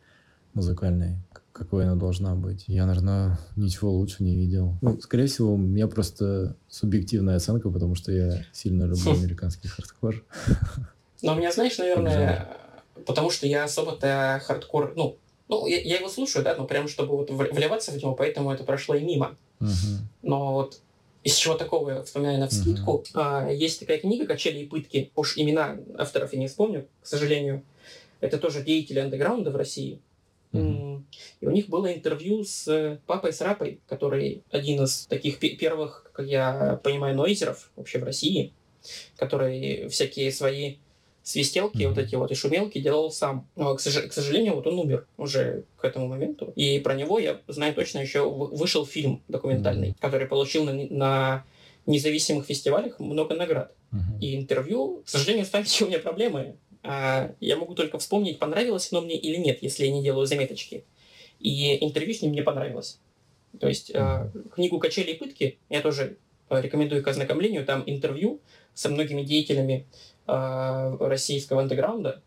[0.55, 1.19] музыкальной,
[1.53, 2.65] какой она должна быть.
[2.67, 4.79] Я, наверное, ничего лучше не видел.
[4.81, 10.25] Ну, скорее всего, у меня просто субъективная оценка, потому что я сильно люблю американский хардкор.
[11.23, 12.49] Но у меня, знаешь, наверное,
[13.07, 15.19] потому что я особо-то хардкор, ну,
[15.49, 18.65] ну я, я его слушаю, да, но прям чтобы вот вливаться в него, поэтому это
[18.65, 19.37] прошло и мимо.
[19.61, 20.09] Мгм.
[20.23, 20.81] Но вот
[21.23, 25.11] из чего такого я вспоминаю на вскидку, а, есть такая книга «Качели и пытки».
[25.17, 27.63] Уж имена авторов я не вспомню, к сожалению.
[28.21, 30.01] Это тоже деятели андеграунда в России.
[30.53, 31.07] М,
[31.41, 36.27] И у них было интервью с папой Срапой, который один из таких пе- первых, как
[36.27, 38.53] я понимаю, нойзеров вообще в России,
[39.17, 40.77] который всякие свои
[41.27, 41.89] свистелки, Мгм.
[41.95, 43.49] вот эти вот и шумелки делал сам.
[43.57, 46.53] Но, к, сож- к сожалению, вот он умер уже к этому моменту.
[46.55, 49.97] И про него я знаю точно еще вышел фильм документальный, Мгм.
[50.01, 51.45] который получил на, на
[51.85, 53.75] независимых фестивалях много наград.
[53.91, 54.21] Мгм.
[54.21, 56.55] И интервью, к сожалению, с памятью у меня проблемы.
[56.85, 60.85] А, я могу только вспомнить, понравилось оно мне или нет, если я не делаю заметочки.
[61.41, 63.01] И интервью с ним мне понравилось.
[63.59, 66.19] То есть а, книгу «Качели и пытки» я тоже
[66.49, 67.65] а, рекомендую к ознакомлению.
[67.65, 68.41] Там интервью
[68.75, 72.23] со многими деятелями а, российского андеграунда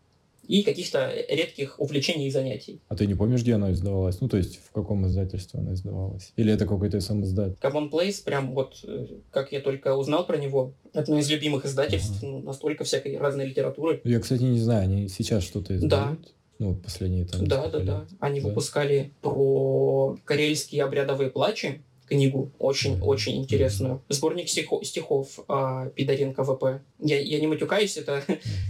[0.46, 2.80] и каких-то редких увлечений и занятий.
[2.88, 4.20] А ты не помнишь, где она издавалась?
[4.20, 6.32] Ну, то есть, в каком издательстве она издавалась?
[6.34, 7.56] Или это какой-то сам издат?
[7.60, 12.20] Common Place, прям вот, э, как я только узнал про него, одно из любимых издательств,
[12.22, 14.00] ну, настолько всякой разной литературы.
[14.02, 16.34] Я, кстати, не знаю, они сейчас что-то издают?
[16.58, 17.46] Ну, вот последние там...
[17.46, 18.06] Да, да, да.
[18.18, 18.48] Они Да.
[18.48, 21.80] выпускали про карельские обрядовые плачи
[22.10, 24.02] книгу, очень-очень интересную.
[24.10, 26.82] Сборник стихо- стихов а, Пидоренко ВП.
[26.98, 28.22] Я, я не матюкаюсь, это,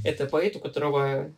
[0.05, 1.32] это поэт, у которого...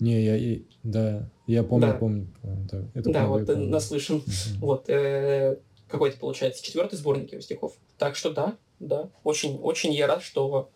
[0.00, 0.36] Не, я...
[0.36, 1.92] и- Да, я помню, Да.
[1.94, 2.26] помню.
[2.42, 3.68] помню, да, это да, вот э, помню.
[3.70, 4.22] наслышан.
[4.58, 5.56] Вот, э,
[5.88, 7.72] какой-то, получается, четвертый сборник его стихов.
[7.98, 10.68] Так что да, да, очень, очень я рад, что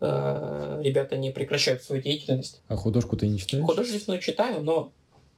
[0.00, 2.60] э, ребята не прекращают свою деятельность.
[2.68, 3.64] А художку ты не читаешь?
[3.64, 4.92] Художественную читаю, но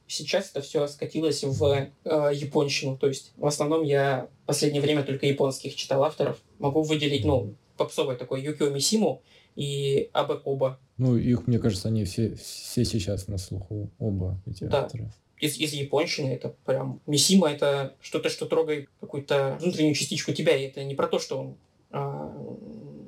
[0.07, 1.63] сейчас это все скатилось в
[2.03, 2.97] э, японщину.
[2.97, 6.37] То есть в основном я последнее время только японских читал авторов.
[6.59, 9.21] Могу выделить, ну, попсовый такой Юкио Мисиму
[9.55, 10.77] и Абе Коба.
[10.97, 14.83] Ну, их, мне кажется, они все, все сейчас на слуху, оба эти Да.
[14.83, 15.09] авторы.
[15.39, 16.99] Из, из японщины это прям...
[17.07, 20.57] Мисима это что-то, что трогает какую-то внутреннюю частичку тебя.
[20.57, 21.55] И это не про то, что он
[21.91, 22.29] а,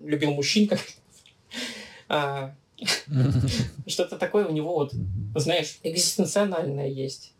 [0.05, 0.79] любил мужчин, как...
[2.07, 2.55] а,
[3.85, 4.93] что-то такое у него вот
[5.35, 7.32] знаешь, экзистенциональное есть.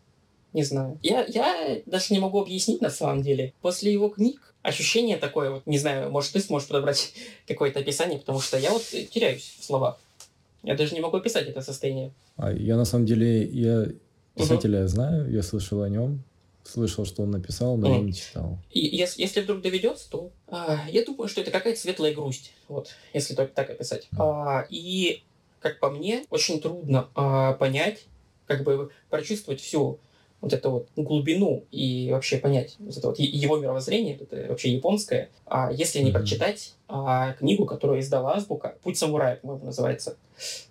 [0.54, 0.98] Не знаю.
[1.02, 3.52] Я, я даже не могу объяснить на самом деле.
[3.60, 7.12] После его книг ощущение такое, вот, не знаю, может, ты сможешь подобрать
[7.48, 9.98] какое-то описание, потому что я вот теряюсь в словах.
[10.62, 12.12] Я даже не могу описать это состояние.
[12.36, 13.88] А я на самом деле, я
[14.36, 16.22] писателя знаю, я слышал о нем,
[16.62, 18.06] слышал, что он написал, но я Мгм.
[18.06, 18.58] не читал.
[18.70, 22.90] И если, если вдруг доведется, то а, я думаю, что это какая-то светлая грусть, вот,
[23.12, 24.08] если только так описать.
[24.16, 25.22] А, и,
[25.58, 28.06] как по мне, очень трудно а, понять,
[28.46, 29.98] как бы прочувствовать всю
[30.44, 35.30] вот эту вот глубину и вообще понять вот это вот его мировоззрение, это вообще японское.
[35.46, 40.18] А если не прочитать а, книгу, которую издала Азбука, «Путь самурая», по-моему, называется,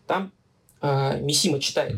[0.06, 0.32] там
[0.80, 1.98] а, Мисима читает,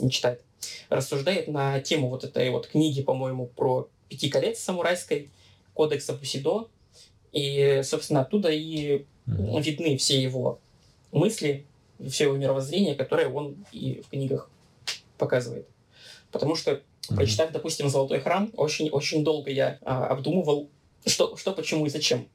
[0.00, 0.42] не читает,
[0.88, 5.30] рассуждает на тему вот этой вот книги, по-моему, про пяти колец самурайской,
[5.74, 6.66] кодекса Бусидо,
[7.30, 10.58] и, собственно, оттуда и видны все его
[11.12, 11.66] мысли,
[12.04, 14.50] все его мировоззрение, которое он и в книгах
[15.18, 15.68] показывает.
[16.32, 17.16] Потому что, mm-hmm.
[17.16, 20.68] прочитав, допустим, «Золотой храм», очень-очень долго я а, обдумывал,
[21.06, 22.28] что, что, почему и зачем.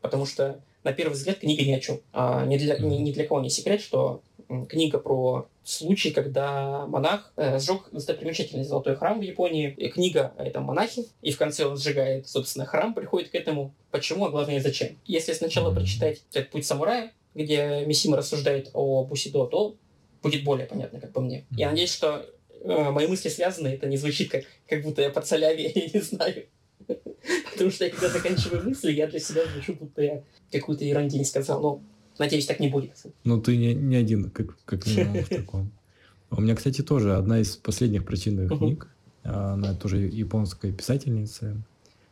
[0.00, 2.00] Потому что, на первый взгляд, книга ни о чем.
[2.12, 4.22] А, ни, для, ни, ни для кого не секрет, что
[4.68, 9.74] книга про случай, когда монах э, сжег достопримечательный золотой храм в Японии.
[9.76, 13.74] И книга о этом монахе, и в конце он сжигает, собственно, храм, приходит к этому.
[13.90, 14.98] Почему, а главное, зачем?
[15.06, 19.76] Если сначала прочитать этот «Путь самурая», где Мисима рассуждает о Бусидо, то
[20.22, 21.44] будет более понятно, как по мне.
[21.50, 22.26] Я надеюсь, что
[22.64, 26.46] мои мысли связаны, это не звучит как, как будто я подсоляве, я не знаю.
[27.52, 31.62] Потому что я когда заканчиваю мысли, я для себя звучу, будто я какую-то ерундень сказал.
[31.62, 31.82] Но
[32.18, 32.92] надеюсь, так не будет.
[33.24, 35.72] Ну, ты не, не один, как, как минимум, в таком.
[36.30, 38.88] У меня, кстати, тоже одна из последних прочитанных книг.
[39.22, 41.56] Она тоже японская писательница.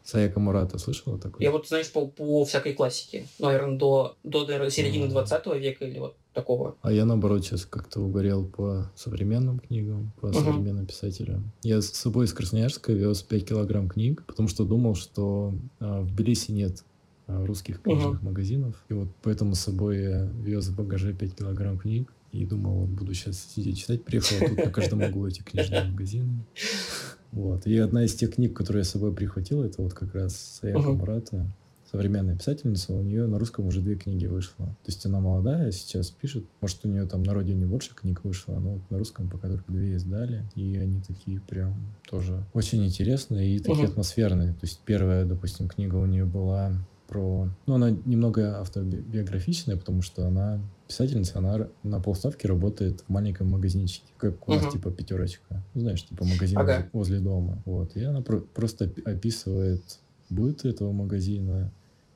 [0.05, 1.44] Саяка Мурата слышала такое?
[1.44, 3.26] Я вот, знаешь, по, по всякой классике.
[3.38, 6.76] Наверное, до, до середины 20 века или вот такого.
[6.83, 10.35] А я, наоборот, сейчас как-то угорел по современным книгам, по uh-huh.
[10.35, 11.53] современным писателям.
[11.62, 16.14] Я с собой из Красноярска вез 5 килограмм книг, потому что думал, что а, в
[16.14, 16.85] Тбилиси нет
[17.26, 18.24] а, русских книжных uh-huh.
[18.24, 18.85] магазинов.
[18.89, 22.12] И вот поэтому с собой я вез в багаже 5 килограмм книг.
[22.33, 24.05] И думал, вот буду сейчас сидеть читать.
[24.05, 26.45] Приехал, а тут на каждом углу эти книжные магазины.
[27.33, 27.66] Вот.
[27.66, 30.80] И одна из тех книг, которые я с собой прихватил, это вот как раз Саяка
[30.80, 30.97] uh-huh.
[30.97, 31.51] Мурата,
[31.93, 34.66] современная писательница, у нее на русском уже две книги вышло.
[34.66, 36.45] То есть она молодая, сейчас пишет.
[36.61, 39.70] Может, у нее там на родине больше книг вышло, но вот на русском пока только
[39.70, 40.45] две издали.
[40.55, 41.74] И они такие прям
[42.09, 43.90] тоже очень интересные и такие uh-huh.
[43.90, 44.53] атмосферные.
[44.55, 46.72] То есть первая, допустим, книга у нее была
[47.09, 47.51] про...
[47.66, 54.07] Ну, она немного автобиографичная, потому что она писательница, она на полставки работает в маленьком магазинчике,
[54.16, 55.62] как у нас, типа, пятерочка.
[55.74, 56.88] Ну, знаешь, типа магазин ага.
[56.93, 57.62] возле дома.
[57.66, 57.97] Вот.
[57.97, 59.82] И она про- просто описывает
[60.30, 61.70] быт этого магазина,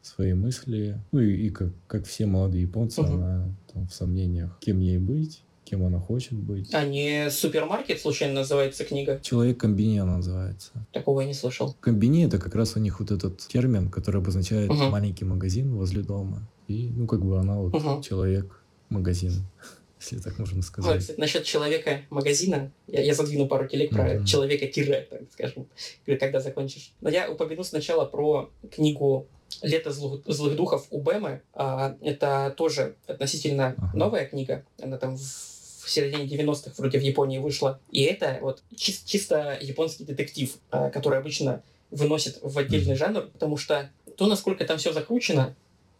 [0.07, 1.01] свои мысли.
[1.13, 3.15] Ну, и, и как, как все молодые японцы, uh-huh.
[3.15, 6.73] она там в сомнениях, кем ей быть, кем она хочет быть.
[6.73, 9.21] А не супермаркет, случайно, называется книга?
[9.23, 10.73] Человек комбини она называется.
[10.93, 11.75] Такого я не слышал.
[11.81, 14.85] Комбини это как раз у них вот этот термин, который обозначает угу.
[14.85, 16.49] маленький магазин возле дома.
[16.69, 18.03] И, ну, как бы она вот угу.
[18.03, 19.33] человек-магазин
[20.01, 20.95] если так можно сказать.
[20.95, 24.25] Ну, кстати, насчет человека-магазина, я, я задвину пару телег про mm-hmm.
[24.25, 25.69] человека-тире, так скажем,
[26.05, 26.93] когда закончишь.
[27.01, 29.27] Но я упомяну сначала про книгу
[29.63, 31.43] «Лето злых, злых духов» у Бэмы.
[31.55, 33.97] А, это тоже относительно uh-huh.
[33.97, 34.65] новая книга.
[34.81, 37.79] Она там в в середине 90-х вроде в Японии вышла.
[37.93, 43.57] И это вот чи- чисто японский детектив, э, который обычно выносит в отдельный жанр, потому
[43.57, 45.55] что то, насколько там все закручено,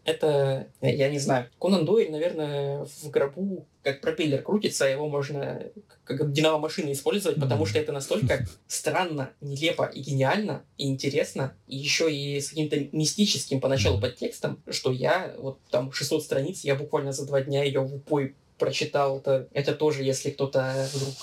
[0.07, 5.61] это, я не знаю, Конан Дойль, наверное, в гробу как пропеллер крутится, а его можно
[6.05, 12.09] как динамо-машину использовать, потому что это настолько странно, нелепо и гениально, и интересно, и еще
[12.09, 17.25] и с каким-то мистическим поначалу подтекстом, что я, вот там 600 страниц, я буквально за
[17.25, 21.15] два дня ее в упой прочитал, это, это тоже, если кто-то вдруг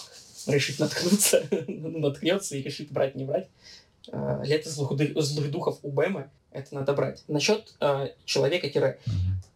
[0.46, 3.48] решит наткнуться, наткнется и решит брать, не брать.
[4.12, 7.24] А, Лето злых, злых духов у Бэма это надо брать.
[7.28, 8.98] Насчет э, человека-тире.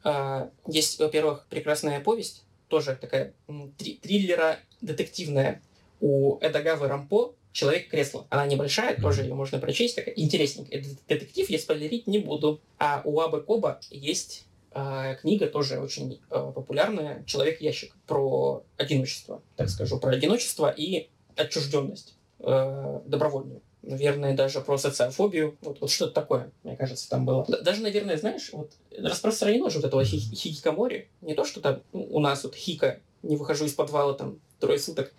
[0.04, 3.32] Э, есть, во-первых, прекрасная повесть, тоже такая
[3.78, 5.62] три триллера детективная
[6.00, 8.26] у Эдагавы Рампо «Человек-кресло».
[8.30, 10.84] Она небольшая, тоже ее можно прочесть, такая интересненькая.
[11.08, 12.60] Детектив я спойлерить не буду.
[12.78, 19.70] А у Абы Коба есть а, книга тоже очень а, популярная «Человек-ящик» про одиночество, так
[19.70, 23.62] скажу, про одиночество и отчужденность э, добровольную.
[23.88, 25.56] Наверное, даже про социофобию.
[25.62, 27.46] Вот, вот что-то такое, мне кажется, там было.
[27.46, 31.08] Даже, наверное, знаешь, вот распространено же вот этого хи- хикикамори.
[31.22, 34.78] Не то, что там ну, у нас вот хика, не выхожу из подвала там трое
[34.78, 35.14] суток,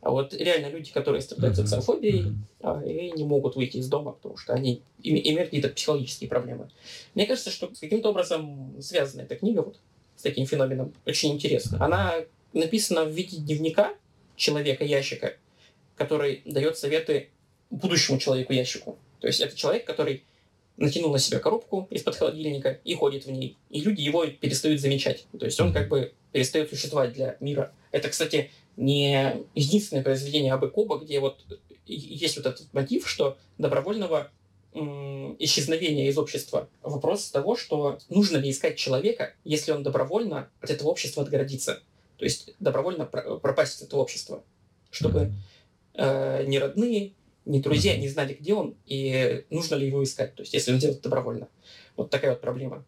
[0.00, 1.62] а вот реально люди, которые страдают mm-hmm.
[1.62, 2.92] социофобией mm-hmm.
[2.92, 6.70] и не могут выйти из дома, потому что они имеют какие-то психологические проблемы.
[7.14, 9.78] Мне кажется, что каким-то образом связана эта книга вот
[10.16, 10.92] с таким феноменом.
[11.06, 11.84] Очень интересно.
[11.84, 12.16] Она
[12.52, 13.94] написана в виде дневника
[14.34, 15.36] человека-ящика,
[15.94, 17.30] который дает советы
[17.70, 18.98] будущему человеку-ящику.
[19.20, 20.24] То есть это человек, который
[20.76, 23.56] натянул на себя коробку из-под холодильника и ходит в ней.
[23.70, 25.26] И люди его перестают замечать.
[25.38, 27.72] То есть он как бы перестает существовать для мира.
[27.90, 31.44] Это, кстати, не единственное произведение Абы Коба, где вот
[31.86, 34.30] есть вот этот мотив, что добровольного
[35.38, 36.68] исчезновения из общества.
[36.82, 41.82] Вопрос того, что нужно ли искать человека, если он добровольно от этого общества отгородится.
[42.18, 44.44] То есть добровольно пропасть из этого общества.
[44.90, 45.32] Чтобы
[45.94, 47.12] э, ни родные,
[47.48, 50.78] не друзья не знали, где он и нужно ли его искать, то есть если он
[50.78, 51.48] делает добровольно.
[51.96, 52.84] Вот такая вот проблема.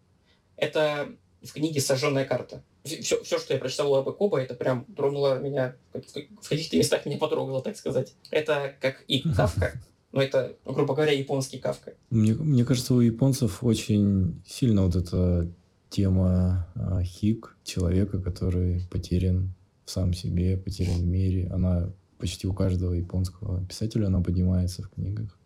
[0.56, 1.08] Это
[1.42, 2.62] в книге «Сожженная карта».
[2.84, 7.04] Все, все, что я прочитал у Абы Коба, это прям тронуло меня, в каких-то местах
[7.06, 8.14] меня потрогало, так сказать.
[8.30, 9.72] Это как и Кавка,
[10.12, 11.94] но это, грубо говоря, японский Кавка.
[12.10, 15.50] Мне, мне кажется, у японцев очень сильно вот эта
[15.88, 19.54] тема а, хик, человека, который потерян
[19.84, 24.90] в сам себе, потерян в мире, она почти у каждого японского писателя она поднимается в
[24.90, 25.36] книгах.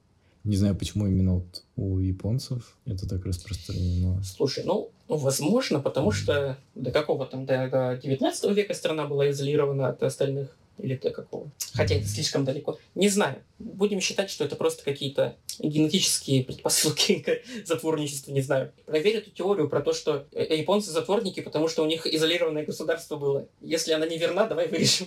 [0.44, 4.22] Не знаю, почему именно вот у японцев это так распространено.
[4.22, 9.30] Слушай, ну, ну возможно, потому что до какого там, до, до 19 века страна была
[9.30, 11.50] изолирована от остальных или до какого?
[11.72, 12.78] Хотя это слишком далеко.
[12.94, 13.42] Не знаю.
[13.58, 18.72] Будем считать, что это просто какие-то генетические предпосылки к затворничеству, не знаю.
[18.84, 23.16] Проверь эту теорию про то, что э, японцы затворники, потому что у них изолированное государство
[23.16, 23.48] было.
[23.62, 25.06] Если она не верна, давай вырежем.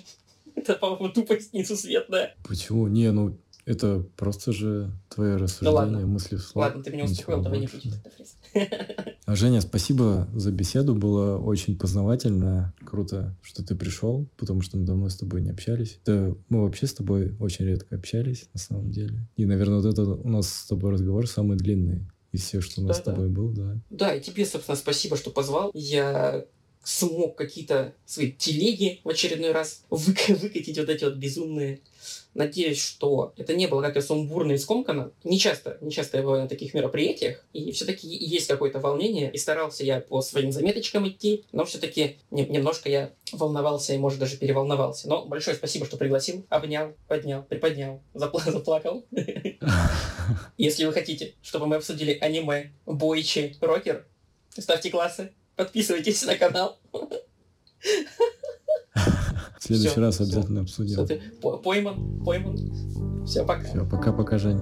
[0.57, 2.35] Это, по-моему, тупость несусветная.
[2.43, 2.87] Почему?
[2.87, 3.37] Не, ну
[3.67, 6.55] это просто же твое рассуждение, ну, мысли вслух.
[6.55, 7.93] Ладно, ты меня успокоил, давай не будем
[9.25, 14.85] а, Женя, спасибо за беседу, было очень познавательно, круто, что ты пришел, потому что мы
[14.85, 15.99] давно с тобой не общались.
[16.05, 19.27] Да, мы вообще с тобой очень редко общались, на самом деле.
[19.35, 22.85] И, наверное, вот это у нас с тобой разговор самый длинный из всех, что у
[22.85, 23.33] нас да, с тобой да.
[23.33, 23.75] был, да.
[23.89, 25.71] Да, и тебе, собственно, спасибо, что позвал.
[25.73, 26.45] Я
[26.87, 31.81] смог какие-то свои телеги в очередной раз выкатить вот эти вот безумные.
[32.33, 35.11] Надеюсь, что это не было как-то сумбурно и скомкано.
[35.25, 39.37] Не часто, не часто я бываю на таких мероприятиях, и все-таки есть какое-то волнение, и
[39.37, 44.37] старался я по своим заметочкам идти, но все-таки не, немножко я волновался и, может, даже
[44.37, 45.09] переволновался.
[45.09, 49.03] Но большое спасибо, что пригласил, обнял, поднял, приподнял, запла- заплакал.
[50.57, 54.05] Если вы хотите, чтобы мы обсудили аниме, бойчи, рокер,
[54.57, 55.31] ставьте классы.
[55.57, 56.79] Подписывайтесь на канал.
[59.59, 60.83] В следующий все, раз обязательно все.
[60.83, 60.93] обсудим.
[60.93, 61.21] Все, ты
[61.63, 63.25] пойман, пойман.
[63.25, 63.63] Все, пока.
[63.63, 64.61] Все, пока-пока, Женя.